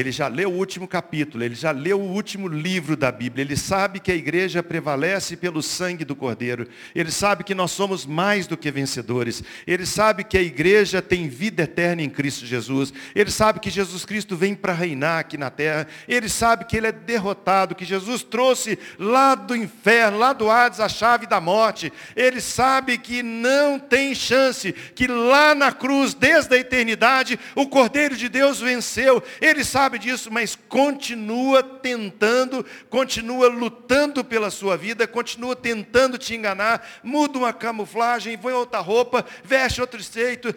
Ele 0.00 0.10
já 0.10 0.28
leu 0.28 0.50
o 0.50 0.56
último 0.56 0.88
capítulo, 0.88 1.44
ele 1.44 1.54
já 1.54 1.70
leu 1.72 2.00
o 2.00 2.10
último 2.10 2.48
livro 2.48 2.96
da 2.96 3.12
Bíblia, 3.12 3.44
ele 3.44 3.56
sabe 3.56 4.00
que 4.00 4.10
a 4.10 4.14
igreja 4.14 4.62
prevalece 4.62 5.36
pelo 5.36 5.62
sangue 5.62 6.06
do 6.06 6.16
Cordeiro, 6.16 6.66
ele 6.94 7.10
sabe 7.10 7.44
que 7.44 7.54
nós 7.54 7.70
somos 7.70 8.06
mais 8.06 8.46
do 8.46 8.56
que 8.56 8.70
vencedores, 8.70 9.44
ele 9.66 9.84
sabe 9.84 10.24
que 10.24 10.38
a 10.38 10.42
igreja 10.42 11.02
tem 11.02 11.28
vida 11.28 11.64
eterna 11.64 12.00
em 12.00 12.08
Cristo 12.08 12.46
Jesus, 12.46 12.94
ele 13.14 13.30
sabe 13.30 13.60
que 13.60 13.68
Jesus 13.68 14.06
Cristo 14.06 14.34
vem 14.36 14.54
para 14.54 14.72
reinar 14.72 15.18
aqui 15.18 15.36
na 15.36 15.50
terra, 15.50 15.86
ele 16.08 16.30
sabe 16.30 16.64
que 16.64 16.78
ele 16.78 16.86
é 16.86 16.92
derrotado, 16.92 17.74
que 17.74 17.84
Jesus 17.84 18.22
trouxe 18.22 18.78
lá 18.98 19.34
do 19.34 19.54
inferno, 19.54 20.16
lá 20.16 20.32
do 20.32 20.50
Hades, 20.50 20.80
a 20.80 20.88
chave 20.88 21.26
da 21.26 21.42
morte, 21.42 21.92
ele 22.16 22.40
sabe 22.40 22.96
que 22.96 23.22
não 23.22 23.78
tem 23.78 24.14
chance, 24.14 24.72
que 24.72 25.06
lá 25.06 25.54
na 25.54 25.72
cruz, 25.72 26.14
desde 26.14 26.54
a 26.54 26.58
eternidade, 26.58 27.38
o 27.54 27.68
Cordeiro 27.68 28.16
de 28.16 28.30
Deus 28.30 28.60
venceu, 28.60 29.22
ele 29.42 29.62
sabe 29.62 29.89
sabe 29.90 29.98
disso, 29.98 30.30
mas 30.30 30.54
continua 30.54 31.64
tentando, 31.64 32.64
continua 32.88 33.48
lutando 33.48 34.24
pela 34.24 34.48
sua 34.48 34.76
vida, 34.76 35.04
continua 35.04 35.56
tentando 35.56 36.16
te 36.16 36.32
enganar, 36.32 36.86
muda 37.02 37.38
uma 37.38 37.52
camuflagem, 37.52 38.38
põe 38.38 38.52
outra 38.52 38.78
roupa, 38.78 39.26
veste 39.42 39.80
outro 39.80 40.00
jeito, 40.00 40.54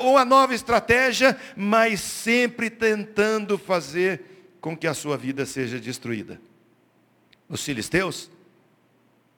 uma 0.00 0.24
nova 0.24 0.54
estratégia, 0.54 1.38
mas 1.54 2.00
sempre 2.00 2.70
tentando 2.70 3.58
fazer 3.58 4.22
com 4.62 4.74
que 4.74 4.86
a 4.86 4.94
sua 4.94 5.18
vida 5.18 5.44
seja 5.44 5.78
destruída. 5.78 6.40
Os 7.46 7.62
filisteus, 7.62 8.30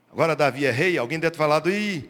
agora 0.08 0.36
Davi 0.36 0.66
é 0.66 0.70
rei, 0.70 0.96
alguém 0.96 1.18
deve 1.18 1.32
ter 1.32 1.38
falado, 1.38 1.68
ih, 1.68 2.08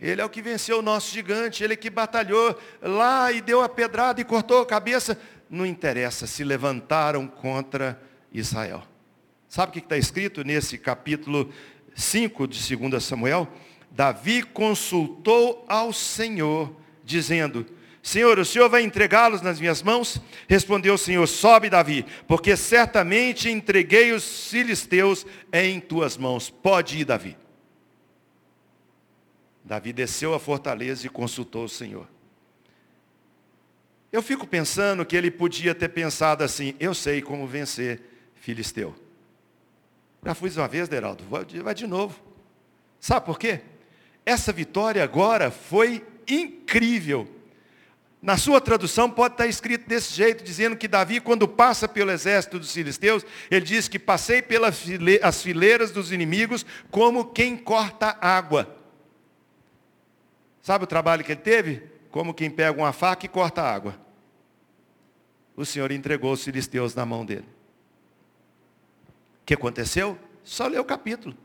ele 0.00 0.20
é 0.20 0.24
o 0.24 0.30
que 0.30 0.40
venceu 0.40 0.78
o 0.78 0.82
nosso 0.82 1.12
gigante, 1.12 1.64
ele 1.64 1.72
é 1.72 1.76
que 1.76 1.90
batalhou 1.90 2.56
lá 2.80 3.32
e 3.32 3.40
deu 3.40 3.60
a 3.60 3.68
pedrada 3.68 4.20
e 4.20 4.24
cortou 4.24 4.62
a 4.62 4.66
cabeça 4.66 5.18
não 5.50 5.64
interessa, 5.64 6.26
se 6.26 6.44
levantaram 6.44 7.26
contra 7.26 8.00
Israel. 8.32 8.82
Sabe 9.48 9.70
o 9.70 9.72
que 9.72 9.78
está 9.78 9.96
escrito 9.96 10.44
nesse 10.44 10.76
capítulo 10.76 11.50
5 11.94 12.46
de 12.46 12.76
2 12.76 13.02
Samuel? 13.02 13.48
Davi 13.90 14.42
consultou 14.42 15.64
ao 15.68 15.92
Senhor, 15.92 16.74
dizendo, 17.02 17.66
Senhor, 18.02 18.38
o 18.38 18.44
Senhor 18.44 18.68
vai 18.68 18.82
entregá-los 18.82 19.42
nas 19.42 19.58
minhas 19.58 19.82
mãos? 19.82 20.20
Respondeu 20.48 20.94
o 20.94 20.98
Senhor, 20.98 21.26
sobe 21.26 21.68
Davi, 21.68 22.06
porque 22.26 22.56
certamente 22.56 23.50
entreguei 23.50 24.12
os 24.12 24.48
filisteus 24.48 25.26
em 25.52 25.80
tuas 25.80 26.16
mãos. 26.16 26.48
Pode 26.48 26.98
ir, 26.98 27.04
Davi. 27.04 27.36
Davi 29.64 29.92
desceu 29.92 30.32
à 30.32 30.38
fortaleza 30.38 31.06
e 31.06 31.10
consultou 31.10 31.64
o 31.64 31.68
Senhor. 31.68 32.08
Eu 34.10 34.22
fico 34.22 34.46
pensando 34.46 35.04
que 35.04 35.16
ele 35.16 35.30
podia 35.30 35.74
ter 35.74 35.88
pensado 35.88 36.42
assim, 36.42 36.74
eu 36.80 36.94
sei 36.94 37.20
como 37.20 37.46
vencer 37.46 38.00
Filisteu. 38.34 38.94
Já 40.24 40.34
fui 40.34 40.50
uma 40.56 40.68
vez, 40.68 40.88
Deraldo, 40.88 41.24
vai 41.24 41.74
de 41.74 41.86
novo. 41.86 42.20
Sabe 42.98 43.26
por 43.26 43.38
quê? 43.38 43.60
Essa 44.24 44.52
vitória 44.52 45.02
agora 45.02 45.50
foi 45.50 46.04
incrível. 46.26 47.28
Na 48.20 48.36
sua 48.36 48.60
tradução 48.60 49.08
pode 49.08 49.34
estar 49.34 49.46
escrito 49.46 49.88
desse 49.88 50.12
jeito, 50.12 50.42
dizendo 50.42 50.76
que 50.76 50.88
Davi, 50.88 51.20
quando 51.20 51.46
passa 51.46 51.86
pelo 51.86 52.10
exército 52.10 52.58
dos 52.58 52.72
filisteus, 52.72 53.24
ele 53.50 53.64
diz 53.64 53.86
que 53.86 53.98
passei 53.98 54.42
pelas 54.42 54.82
fileiras 55.42 55.92
dos 55.92 56.10
inimigos 56.10 56.66
como 56.90 57.26
quem 57.26 57.56
corta 57.56 58.16
água. 58.20 58.76
Sabe 60.60 60.84
o 60.84 60.88
trabalho 60.88 61.22
que 61.22 61.32
ele 61.32 61.40
teve? 61.40 61.97
Como 62.10 62.34
quem 62.34 62.50
pega 62.50 62.78
uma 62.78 62.92
faca 62.92 63.26
e 63.26 63.28
corta 63.28 63.62
a 63.62 63.72
água. 63.72 63.98
O 65.56 65.64
Senhor 65.64 65.90
entregou 65.90 66.32
os 66.32 66.42
filisteus 66.42 66.94
na 66.94 67.04
mão 67.04 67.24
dele. 67.24 67.46
O 69.42 69.44
que 69.44 69.54
aconteceu? 69.54 70.18
Só 70.42 70.66
lê 70.66 70.78
o 70.78 70.84
capítulo. 70.84 71.36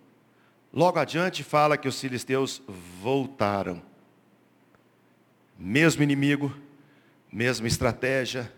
Logo 0.72 1.00
adiante 1.00 1.44
fala 1.44 1.78
que 1.78 1.88
os 1.88 2.00
filisteus 2.00 2.62
voltaram. 3.02 3.82
Mesmo 5.58 6.04
inimigo, 6.04 6.56
mesma 7.32 7.68
estratégia, 7.68 8.52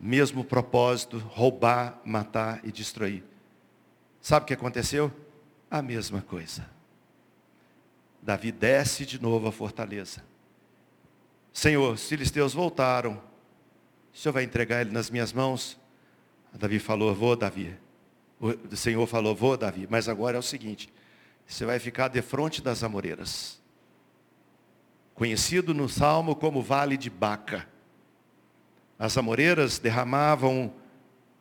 mesmo 0.00 0.44
propósito, 0.44 1.18
roubar, 1.18 2.00
matar 2.04 2.60
e 2.64 2.70
destruir. 2.70 3.24
Sabe 4.20 4.44
o 4.44 4.46
que 4.46 4.54
aconteceu? 4.54 5.12
A 5.70 5.82
mesma 5.82 6.22
coisa. 6.22 6.68
Davi 8.22 8.52
desce 8.52 9.06
de 9.06 9.20
novo 9.20 9.48
a 9.48 9.52
fortaleza. 9.52 10.22
Senhor, 11.52 11.94
os 11.94 12.08
filisteus 12.08 12.54
voltaram, 12.54 13.20
o 14.12 14.16
Senhor 14.16 14.32
vai 14.32 14.44
entregar 14.44 14.80
ele 14.80 14.90
nas 14.90 15.10
minhas 15.10 15.32
mãos? 15.32 15.78
Davi 16.52 16.78
falou, 16.78 17.14
vou, 17.14 17.36
Davi. 17.36 17.76
O 18.40 18.76
Senhor 18.76 19.06
falou, 19.06 19.34
vou, 19.34 19.56
Davi. 19.56 19.86
Mas 19.90 20.08
agora 20.08 20.36
é 20.36 20.38
o 20.38 20.42
seguinte, 20.42 20.92
você 21.46 21.64
vai 21.64 21.78
ficar 21.78 22.08
de 22.08 22.22
frente 22.22 22.62
das 22.62 22.82
amoreiras. 22.82 23.60
Conhecido 25.14 25.74
no 25.74 25.88
Salmo 25.88 26.36
como 26.36 26.62
Vale 26.62 26.96
de 26.96 27.10
Baca. 27.10 27.68
As 28.98 29.16
amoreiras 29.16 29.78
derramavam 29.78 30.72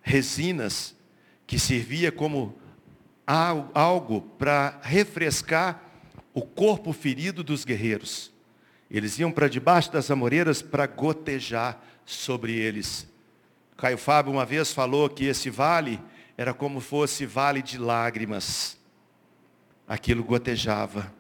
resinas 0.01 0.95
que 1.45 1.60
servia 1.60 2.12
como 2.12 2.58
algo 3.74 4.22
para 4.22 4.80
refrescar 4.84 5.84
o 6.34 6.41
corpo 6.41 6.93
ferido 6.93 7.43
dos 7.43 7.66
guerreiros. 7.66 8.32
Eles 8.89 9.19
iam 9.19 9.31
para 9.31 9.47
debaixo 9.47 9.91
das 9.91 10.09
amoreiras 10.09 10.61
para 10.61 10.88
gotejar 10.88 11.81
sobre 12.05 12.53
eles. 12.53 13.07
Caio 13.75 13.97
Fábio 13.97 14.31
uma 14.31 14.45
vez 14.45 14.73
falou 14.73 15.09
que 15.09 15.25
esse 15.25 15.49
vale 15.49 15.99
era 16.38 16.53
como 16.53 16.79
fosse 16.79 17.25
vale 17.25 17.61
de 17.61 17.77
lágrimas. 17.77 18.77
Aquilo 19.88 20.23
gotejava. 20.23 21.13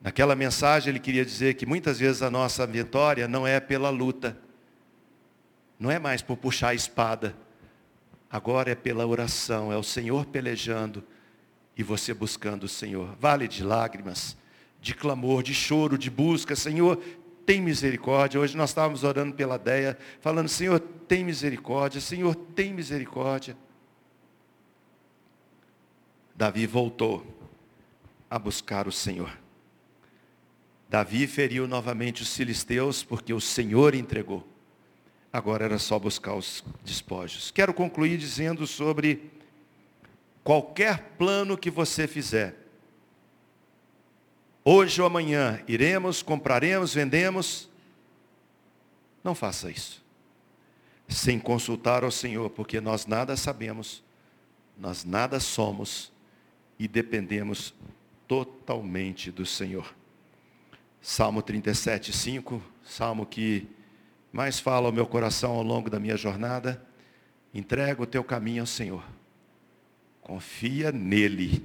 Naquela 0.00 0.36
mensagem 0.36 0.90
ele 0.90 1.00
queria 1.00 1.24
dizer 1.24 1.54
que 1.54 1.66
muitas 1.66 1.98
vezes 1.98 2.22
a 2.22 2.30
nossa 2.30 2.66
vitória 2.66 3.26
não 3.26 3.46
é 3.46 3.58
pela 3.58 3.90
luta. 3.90 4.36
Não 5.78 5.90
é 5.90 5.98
mais 5.98 6.22
por 6.22 6.36
puxar 6.36 6.68
a 6.68 6.74
espada. 6.74 7.34
Agora 8.30 8.70
é 8.70 8.74
pela 8.74 9.06
oração, 9.06 9.72
é 9.72 9.76
o 9.76 9.82
Senhor 9.82 10.26
pelejando 10.26 11.04
e 11.76 11.82
você 11.82 12.14
buscando 12.14 12.64
o 12.64 12.68
Senhor. 12.68 13.16
Vale 13.18 13.48
de 13.48 13.64
lágrimas 13.64 14.36
de 14.84 14.94
clamor, 14.94 15.42
de 15.42 15.54
choro, 15.54 15.96
de 15.96 16.10
busca. 16.10 16.54
Senhor, 16.54 16.98
tem 17.46 17.58
misericórdia. 17.58 18.38
Hoje 18.38 18.54
nós 18.54 18.68
estávamos 18.68 19.02
orando 19.02 19.34
pela 19.34 19.58
Deia, 19.58 19.96
falando, 20.20 20.46
Senhor, 20.46 20.78
tem 20.78 21.24
misericórdia, 21.24 22.02
Senhor, 22.02 22.34
tem 22.34 22.74
misericórdia. 22.74 23.56
Davi 26.36 26.66
voltou 26.66 27.26
a 28.28 28.38
buscar 28.38 28.86
o 28.86 28.92
Senhor. 28.92 29.34
Davi 30.86 31.26
feriu 31.26 31.66
novamente 31.66 32.22
os 32.22 32.36
filisteus 32.36 33.02
porque 33.02 33.32
o 33.32 33.40
Senhor 33.40 33.94
entregou. 33.94 34.46
Agora 35.32 35.64
era 35.64 35.78
só 35.78 35.98
buscar 35.98 36.34
os 36.34 36.62
despojos. 36.84 37.50
Quero 37.50 37.72
concluir 37.72 38.18
dizendo 38.18 38.66
sobre 38.66 39.30
qualquer 40.44 41.14
plano 41.16 41.56
que 41.56 41.70
você 41.70 42.06
fizer. 42.06 42.63
Hoje 44.66 44.98
ou 45.02 45.06
amanhã 45.06 45.62
iremos, 45.68 46.22
compraremos, 46.22 46.94
vendemos. 46.94 47.68
Não 49.22 49.34
faça 49.34 49.70
isso. 49.70 50.02
Sem 51.06 51.38
consultar 51.38 52.02
ao 52.02 52.10
Senhor, 52.10 52.48
porque 52.48 52.80
nós 52.80 53.04
nada 53.04 53.36
sabemos, 53.36 54.02
nós 54.78 55.04
nada 55.04 55.38
somos 55.38 56.10
e 56.78 56.88
dependemos 56.88 57.74
totalmente 58.26 59.30
do 59.30 59.44
Senhor. 59.44 59.94
Salmo 61.02 61.42
37, 61.42 62.10
5, 62.10 62.62
salmo 62.82 63.26
que 63.26 63.68
mais 64.32 64.58
fala 64.58 64.86
ao 64.86 64.92
meu 64.92 65.06
coração 65.06 65.52
ao 65.52 65.62
longo 65.62 65.90
da 65.90 66.00
minha 66.00 66.16
jornada. 66.16 66.82
Entrega 67.52 68.02
o 68.02 68.06
teu 68.06 68.24
caminho 68.24 68.62
ao 68.62 68.66
Senhor. 68.66 69.04
Confia 70.22 70.90
nele 70.90 71.62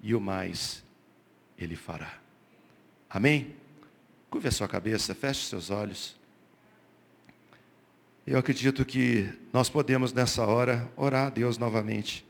e 0.00 0.14
o 0.14 0.20
mais 0.20 0.83
ele 1.64 1.76
fará. 1.76 2.18
Amém? 3.08 3.54
Curve 4.30 4.48
a 4.48 4.52
sua 4.52 4.68
cabeça, 4.68 5.14
feche 5.14 5.46
seus 5.46 5.70
olhos. 5.70 6.16
Eu 8.26 8.38
acredito 8.38 8.84
que 8.84 9.32
nós 9.52 9.68
podemos 9.68 10.12
nessa 10.12 10.46
hora 10.46 10.90
orar 10.96 11.26
a 11.26 11.30
Deus 11.30 11.58
novamente. 11.58 12.26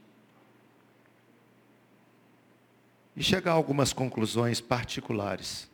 E 3.16 3.22
chegar 3.22 3.52
a 3.52 3.54
algumas 3.54 3.92
conclusões 3.92 4.60
particulares. 4.60 5.70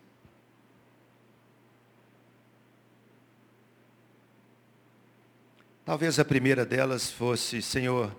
Talvez 5.85 6.19
a 6.19 6.25
primeira 6.25 6.65
delas 6.65 7.11
fosse, 7.11 7.61
Senhor, 7.61 8.15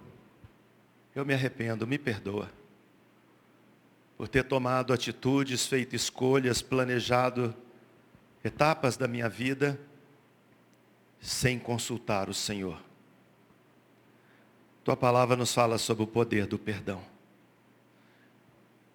eu 1.15 1.23
me 1.23 1.33
arrependo, 1.33 1.87
me 1.87 1.97
perdoa. 1.97 2.51
Por 4.21 4.27
ter 4.27 4.43
tomado 4.43 4.93
atitudes, 4.93 5.65
feito 5.65 5.95
escolhas, 5.95 6.61
planejado 6.61 7.55
etapas 8.43 8.95
da 8.95 9.07
minha 9.07 9.27
vida 9.27 9.81
sem 11.19 11.57
consultar 11.57 12.29
o 12.29 12.33
Senhor. 12.35 12.79
Tua 14.83 14.95
palavra 14.95 15.35
nos 15.35 15.51
fala 15.51 15.79
sobre 15.79 16.03
o 16.03 16.07
poder 16.07 16.45
do 16.45 16.59
perdão. 16.59 17.03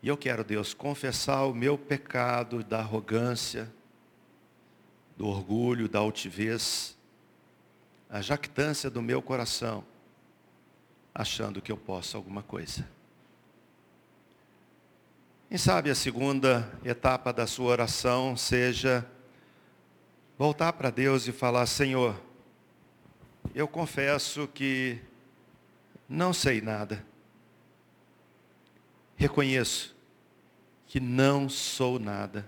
E 0.00 0.06
eu 0.06 0.16
quero, 0.16 0.44
Deus, 0.44 0.72
confessar 0.72 1.42
o 1.46 1.52
meu 1.52 1.76
pecado 1.76 2.62
da 2.62 2.78
arrogância, 2.78 3.68
do 5.16 5.26
orgulho, 5.26 5.88
da 5.88 5.98
altivez, 5.98 6.96
a 8.08 8.20
jactância 8.20 8.88
do 8.88 9.02
meu 9.02 9.20
coração, 9.20 9.84
achando 11.12 11.60
que 11.60 11.72
eu 11.72 11.76
posso 11.76 12.16
alguma 12.16 12.44
coisa. 12.44 12.94
Quem 15.48 15.56
sabe 15.56 15.90
a 15.90 15.94
segunda 15.94 16.68
etapa 16.84 17.32
da 17.32 17.46
sua 17.46 17.66
oração 17.66 18.36
seja 18.36 19.06
voltar 20.36 20.72
para 20.72 20.90
Deus 20.90 21.28
e 21.28 21.32
falar: 21.32 21.66
Senhor, 21.66 22.20
eu 23.54 23.68
confesso 23.68 24.48
que 24.48 24.98
não 26.08 26.32
sei 26.32 26.60
nada. 26.60 27.04
Reconheço 29.14 29.94
que 30.84 30.98
não 30.98 31.48
sou 31.48 32.00
nada. 32.00 32.44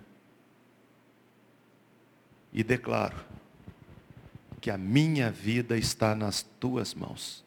E 2.53 2.65
declaro 2.65 3.25
que 4.61 4.73
a 4.73 4.77
minha 4.77 5.31
vida 5.31 5.79
está 5.79 6.17
nas 6.17 6.43
tuas 6.43 6.95
mãos. 6.95 7.45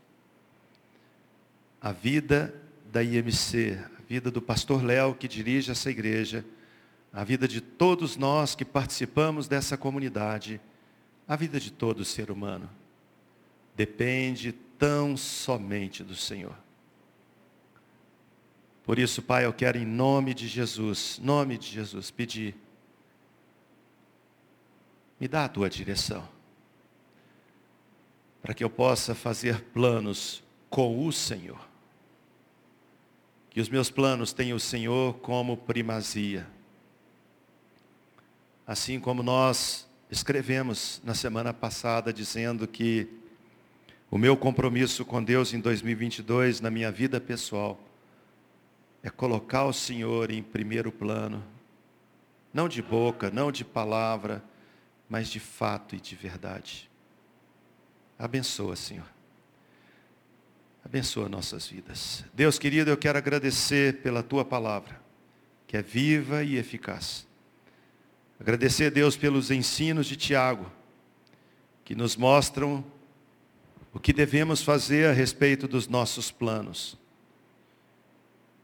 A 1.82 1.92
vida 1.92 2.56
da 2.86 3.04
IMC, 3.04 3.78
vida 4.12 4.30
do 4.30 4.42
pastor 4.42 4.84
Léo, 4.84 5.16
que 5.16 5.26
dirige 5.26 5.72
essa 5.72 5.90
igreja, 5.90 6.44
a 7.14 7.24
vida 7.24 7.48
de 7.48 7.62
todos 7.62 8.18
nós 8.18 8.54
que 8.54 8.66
participamos 8.66 9.48
dessa 9.48 9.78
comunidade, 9.78 10.60
a 11.26 11.38
vida 11.38 11.62
de 11.62 11.72
todo 11.72 12.04
ser 12.04 12.30
humano, 12.30 12.70
depende 13.74 14.52
tão 14.78 15.16
somente 15.16 16.04
do 16.04 16.14
Senhor. 16.14 16.58
Por 18.84 19.00
isso, 19.00 19.22
Pai, 19.22 19.46
eu 19.46 19.54
quero 19.54 19.78
em 19.78 19.86
nome 19.86 20.34
de 20.34 20.46
Jesus, 20.46 21.18
nome 21.24 21.58
de 21.58 21.68
Jesus, 21.68 22.12
pedir, 22.12 22.54
me 25.18 25.26
dá 25.30 25.46
a 25.46 25.50
tua 25.50 25.70
direção, 25.70 26.28
para 28.42 28.54
que 28.54 28.62
eu 28.62 28.70
possa 28.70 29.16
fazer 29.16 29.62
planos 29.72 30.44
com 30.70 31.08
o 31.08 31.14
Senhor 31.14 31.71
que 33.52 33.60
os 33.60 33.68
meus 33.68 33.92
planos 33.92 34.32
tenham 34.32 34.56
o 34.56 34.60
Senhor 34.60 35.16
como 35.16 35.58
primazia. 35.58 36.48
Assim 38.66 38.98
como 38.98 39.22
nós 39.22 39.86
escrevemos 40.10 41.02
na 41.04 41.14
semana 41.14 41.54
passada 41.54 42.14
dizendo 42.14 42.66
que 42.66 43.10
o 44.10 44.18
meu 44.18 44.38
compromisso 44.38 45.04
com 45.04 45.22
Deus 45.22 45.54
em 45.54 45.60
2022 45.60 46.62
na 46.62 46.72
minha 46.72 46.90
vida 46.90 47.20
pessoal 47.20 47.78
é 49.04 49.10
colocar 49.10 49.66
o 49.66 49.74
Senhor 49.74 50.32
em 50.32 50.42
primeiro 50.42 50.90
plano, 50.90 51.44
não 52.54 52.70
de 52.70 52.82
boca, 52.82 53.30
não 53.30 53.52
de 53.52 53.66
palavra, 53.66 54.42
mas 55.10 55.28
de 55.28 55.42
fato 55.42 55.94
e 55.94 56.00
de 56.00 56.16
verdade. 56.16 56.90
Abençoa, 58.18 58.78
Senhor. 58.78 59.21
Abençoa 60.84 61.30
nossas 61.30 61.68
vidas. 61.68 62.26
Deus 62.34 62.58
querido, 62.58 62.90
eu 62.90 62.98
quero 62.98 63.18
agradecer 63.18 64.02
pela 64.02 64.24
tua 64.24 64.44
palavra, 64.44 65.00
que 65.68 65.78
é 65.78 65.82
viva 65.82 66.44
e 66.44 66.58
eficaz. 66.58 67.28
Agradecer, 68.40 68.90
Deus, 68.90 69.16
pelos 69.16 69.52
ensinos 69.52 70.08
de 70.08 70.16
Tiago, 70.16 70.72
que 71.86 71.94
nos 71.94 72.16
mostram 72.16 72.84
o 73.94 74.00
que 74.00 74.12
devemos 74.12 74.64
fazer 74.64 75.10
a 75.10 75.14
respeito 75.14 75.68
dos 75.68 75.88
nossos 75.88 76.32
planos. 76.32 76.98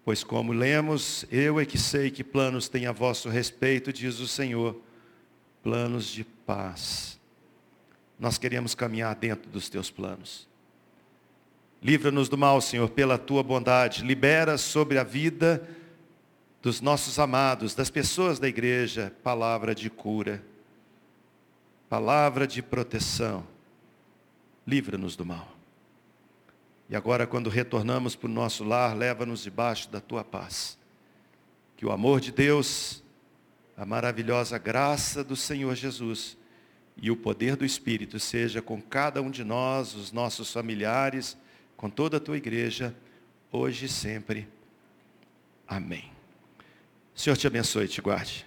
Pois 0.04 0.24
como 0.24 0.54
lemos, 0.54 1.26
eu 1.30 1.60
é 1.60 1.66
que 1.66 1.78
sei 1.78 2.10
que 2.10 2.24
planos 2.24 2.70
tem 2.70 2.88
a 2.88 2.92
vosso 2.92 3.30
respeito, 3.30 3.92
diz 3.94 4.20
o 4.20 4.28
Senhor, 4.28 4.82
planos 5.62 6.08
de 6.08 6.24
paz. 6.24 7.20
Nós 8.18 8.38
queremos 8.38 8.74
caminhar 8.74 9.14
dentro 9.16 9.50
dos 9.52 9.70
teus 9.70 9.92
planos. 9.92 10.48
Livra-nos 11.82 12.28
do 12.28 12.38
mal, 12.38 12.60
Senhor, 12.60 12.90
pela 12.90 13.18
tua 13.18 13.44
bondade. 13.44 14.04
Libera 14.04 14.58
sobre 14.58 14.98
a 14.98 15.04
vida 15.04 15.68
dos 16.62 16.82
nossos 16.82 17.20
amados, 17.20 17.76
das 17.76 17.90
pessoas 17.90 18.40
da 18.40 18.48
igreja, 18.48 19.14
palavra 19.24 19.76
de 19.76 19.90
cura, 19.90 20.44
palavra 21.88 22.48
de 22.48 22.62
proteção. 22.62 23.46
Livra-nos 24.66 25.16
do 25.16 25.26
mal. 25.26 25.58
E 26.90 26.96
agora, 26.96 27.28
quando 27.28 27.50
retornamos 27.50 28.16
para 28.16 28.28
o 28.28 28.34
nosso 28.34 28.64
lar, 28.64 28.96
leva-nos 28.96 29.44
debaixo 29.44 29.90
da 29.90 30.00
tua 30.02 30.24
paz. 30.24 30.78
Que 31.76 31.86
o 31.86 31.92
amor 31.92 32.20
de 32.20 32.32
Deus, 32.32 33.04
a 33.76 33.86
maravilhosa 33.86 34.58
graça 34.58 35.24
do 35.24 35.36
Senhor 35.36 35.76
Jesus 35.76 36.38
e 37.00 37.12
o 37.12 37.16
poder 37.16 37.56
do 37.56 37.64
Espírito 37.64 38.20
seja 38.20 38.62
com 38.62 38.82
cada 38.82 39.22
um 39.22 39.30
de 39.30 39.44
nós, 39.44 39.94
os 39.94 40.12
nossos 40.12 40.52
familiares, 40.52 41.38
com 41.78 41.90
toda 41.90 42.18
a 42.18 42.20
tua 42.20 42.36
igreja, 42.36 42.94
hoje 43.52 43.86
e 43.86 43.90
sempre. 43.90 44.48
Amém. 45.68 46.12
Senhor 47.14 47.38
te 47.38 47.46
abençoe 47.46 47.86
e 47.86 47.88
te 47.88 48.02
guarde. 48.02 48.47